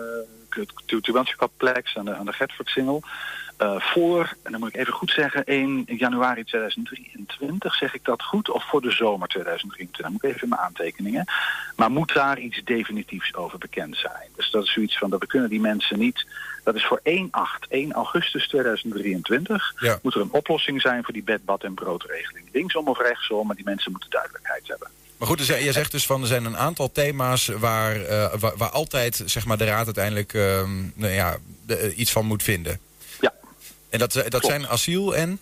[1.97, 3.01] aan de, aan de.
[3.61, 8.23] Uh, voor, en dan moet ik even goed zeggen, 1 januari 2023, zeg ik dat
[8.23, 8.49] goed?
[8.49, 10.09] Of voor de zomer 2023?
[10.09, 11.25] Moet ik even in mijn aantekeningen.
[11.75, 14.29] Maar moet daar iets definitiefs over bekend zijn?
[14.35, 16.25] Dus dat is zoiets van, dat we kunnen die mensen niet...
[16.63, 19.73] Dat is voor 1, 8, 1 augustus 2023.
[19.79, 19.99] Ja.
[20.01, 22.49] Moet er een oplossing zijn voor die bed, bad en broodregeling.
[22.51, 24.87] Linksom of rechtsom, maar die mensen moeten duidelijkheid hebben.
[25.17, 28.69] Maar goed, je zegt dus van er zijn een aantal thema's waar, uh, waar, waar,
[28.69, 30.61] altijd zeg maar, de raad uiteindelijk uh,
[30.93, 32.79] nou ja, de, uh, iets van moet vinden.
[33.95, 35.39] En dat, dat zijn asiel en?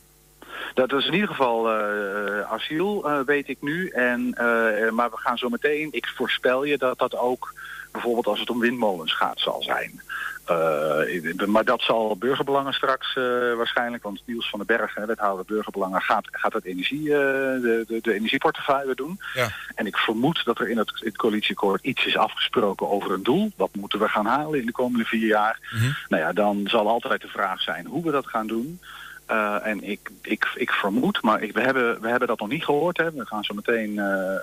[0.73, 3.87] Dat is in ieder geval uh, asiel, uh, weet ik nu.
[3.89, 7.53] En, uh, maar we gaan zo meteen, ik voorspel je dat dat ook
[7.91, 10.01] bijvoorbeeld als het om windmolens gaat zal zijn.
[10.49, 13.23] Uh, maar dat zal burgerbelangen straks uh,
[13.55, 17.83] waarschijnlijk, want Niels van den Berg, hè, wethouder burgerbelangen, gaat, gaat het energie, uh, de,
[17.87, 19.19] de, de energieportefeuille doen.
[19.33, 19.51] Ja.
[19.75, 23.23] En ik vermoed dat er in het, in het coalitieakkoord iets is afgesproken over een
[23.23, 23.51] doel.
[23.55, 25.59] Wat moeten we gaan halen in de komende vier jaar?
[25.73, 25.95] Mm -hmm.
[26.07, 28.79] Nou ja, dan zal altijd de vraag zijn hoe we dat gaan doen.
[29.25, 32.63] Eh, en ik, ik, ik vermoed, maar ik, we, hebben, we hebben dat nog niet
[32.65, 32.97] gehoord.
[32.97, 33.11] Hè.
[33.11, 34.35] We gaan zo meteen eh,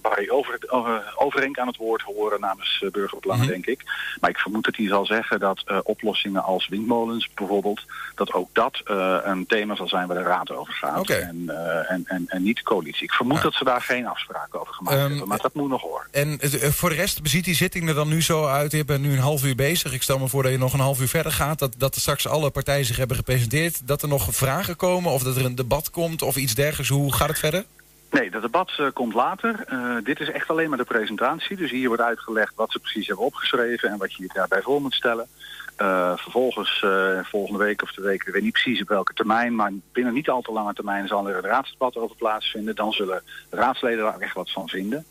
[0.00, 3.82] Barry over, over, Overenk aan het woord horen namens uh, Burgerbelang, denk ik.
[4.20, 7.82] Maar ik vermoed dat hij zal zeggen dat uh, oplossingen als windmolens bijvoorbeeld...
[8.14, 10.98] dat ook dat uh, een thema zal zijn waar de Raad over gaat.
[10.98, 11.20] Okay.
[11.20, 13.04] En, uh, en, en, en niet de coalitie.
[13.04, 13.42] Ik vermoed Ja.
[13.42, 15.28] dat ze daar geen afspraken over gemaakt Ehm, hebben.
[15.28, 16.06] Maar dat moet nog horen.
[16.10, 16.38] En
[16.72, 18.72] voor de rest ziet die zitting er dan nu zo uit.
[18.72, 19.92] Je bent nu een half uur bezig.
[19.92, 21.58] Ik stel me voor dat je nog een half uur verder gaat.
[21.58, 23.86] Dat, dat er straks alle partijen zich hebben gepresenteerd.
[23.86, 26.88] Dat er nog vragen komen of dat er een debat komt of iets dergelijks.
[26.88, 27.64] Hoe gaat het verder?
[28.10, 29.64] Nee, dat debat eh, komt later.
[29.66, 31.56] Eh, dit is echt alleen maar de presentatie.
[31.56, 34.80] Dus hier wordt uitgelegd wat ze precies hebben opgeschreven en wat je je daarbij voor
[34.80, 35.28] moet stellen.
[35.76, 36.84] Eh, vervolgens,
[37.22, 40.28] volgende week of de week, ik weet niet precies op welke termijn, maar binnen niet
[40.28, 42.74] al te lange termijn zal er een raadsdebat over plaatsvinden.
[42.74, 45.04] Dan zullen de raadsleden daar echt wat van vinden.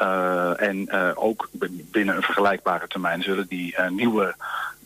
[0.00, 1.48] Eh, en eh, ook
[1.90, 4.34] binnen een vergelijkbare termijn zullen die eh, nieuwe,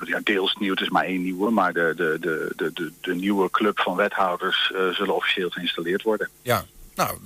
[0.05, 3.51] ja, deels nieuw, het is maar één nieuwe, maar de, de, de, de, de, nieuwe
[3.51, 6.29] club van wethouders zullen officieel geïnstalleerd worden.
[6.43, 6.65] Ja.
[6.95, 7.19] Nou,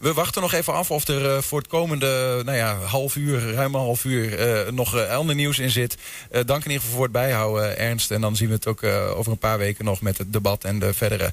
[0.00, 3.74] we wachten nog even af of er voor het komende nou ja, half uur, ruim
[3.74, 4.38] een half uur,
[4.72, 5.96] nog ander nieuws in zit.
[6.30, 8.10] Dank in ieder geval voor het bijhouden, Ernst.
[8.10, 8.82] En dan zien we het ook
[9.16, 11.32] over een paar weken nog met het debat en de verdere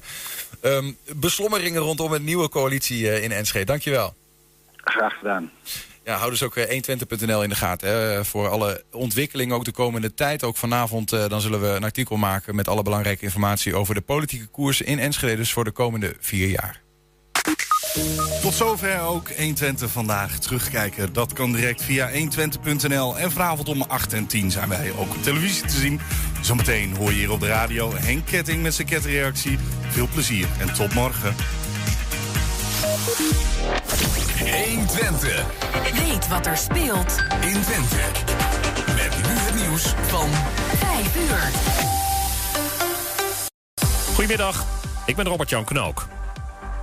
[0.60, 3.64] ehm, beslommeringen rondom een nieuwe coalitie in Enschede.
[3.64, 4.14] Dankjewel.
[4.84, 5.50] Graag gedaan.
[6.04, 7.88] Ja, hou dus ook eh, 120.nl in de gaten.
[7.88, 10.44] Hè, voor alle ontwikkelingen, ook de komende tijd.
[10.44, 14.00] Ook vanavond eh, dan zullen we een artikel maken met alle belangrijke informatie over de
[14.00, 15.36] politieke koers in Enschede.
[15.36, 16.80] Dus voor de komende vier jaar.
[18.42, 21.12] Tot zover ook 120 vandaag terugkijken.
[21.12, 23.18] Dat kan direct via 120.nl.
[23.18, 26.00] En vanavond om 8 en 10 zijn wij ook op televisie te zien.
[26.40, 29.58] Zometeen hoor je hier op de radio Henk Ketting met zijn ketreactie.
[29.88, 31.34] Veel plezier en tot morgen.
[33.02, 35.44] 120.
[35.92, 38.00] Weet wat er speelt in Twente.
[38.94, 40.28] Met nu het nieuws van
[40.76, 41.50] 5 uur.
[44.14, 44.64] Goedemiddag,
[45.06, 46.08] ik ben Robert-Jan Knook.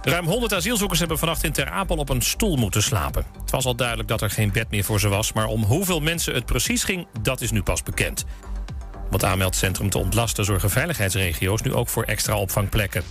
[0.02, 3.26] Ruim 100 asielzoekers hebben vannacht in Ter Apel op een stoel moeten slapen.
[3.42, 5.34] Het was al duidelijk dat er geen bed meer voor ze was...
[5.34, 8.26] maar om hoeveel mensen het precies ging, dat is nu pas bekend.
[9.08, 11.62] Om het aanmeldcentrum te ontlasten zorgen veiligheidsregio's...
[11.62, 13.04] nu ook voor extra opvangplekken.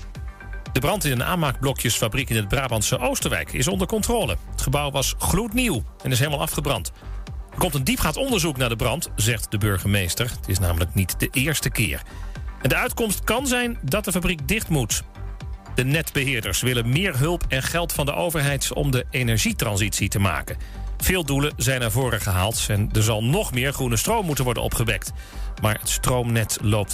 [0.78, 4.36] De brand in een aanmaakblokjesfabriek in het Brabantse Oosterwijk is onder controle.
[4.50, 6.92] Het gebouw was gloednieuw en is helemaal afgebrand.
[7.50, 10.30] Er komt een diepgaand onderzoek naar de brand, zegt de burgemeester.
[10.30, 12.02] Het is namelijk niet de eerste keer.
[12.62, 15.02] En de uitkomst kan zijn dat de fabriek dicht moet.
[15.74, 20.56] De netbeheerders willen meer hulp en geld van de overheid om de energietransitie te maken.
[20.98, 24.62] Veel doelen zijn naar voren gehaald en er zal nog meer groene stroom moeten worden
[24.62, 25.12] opgewekt.
[25.62, 26.86] Maar het stroomnet loopt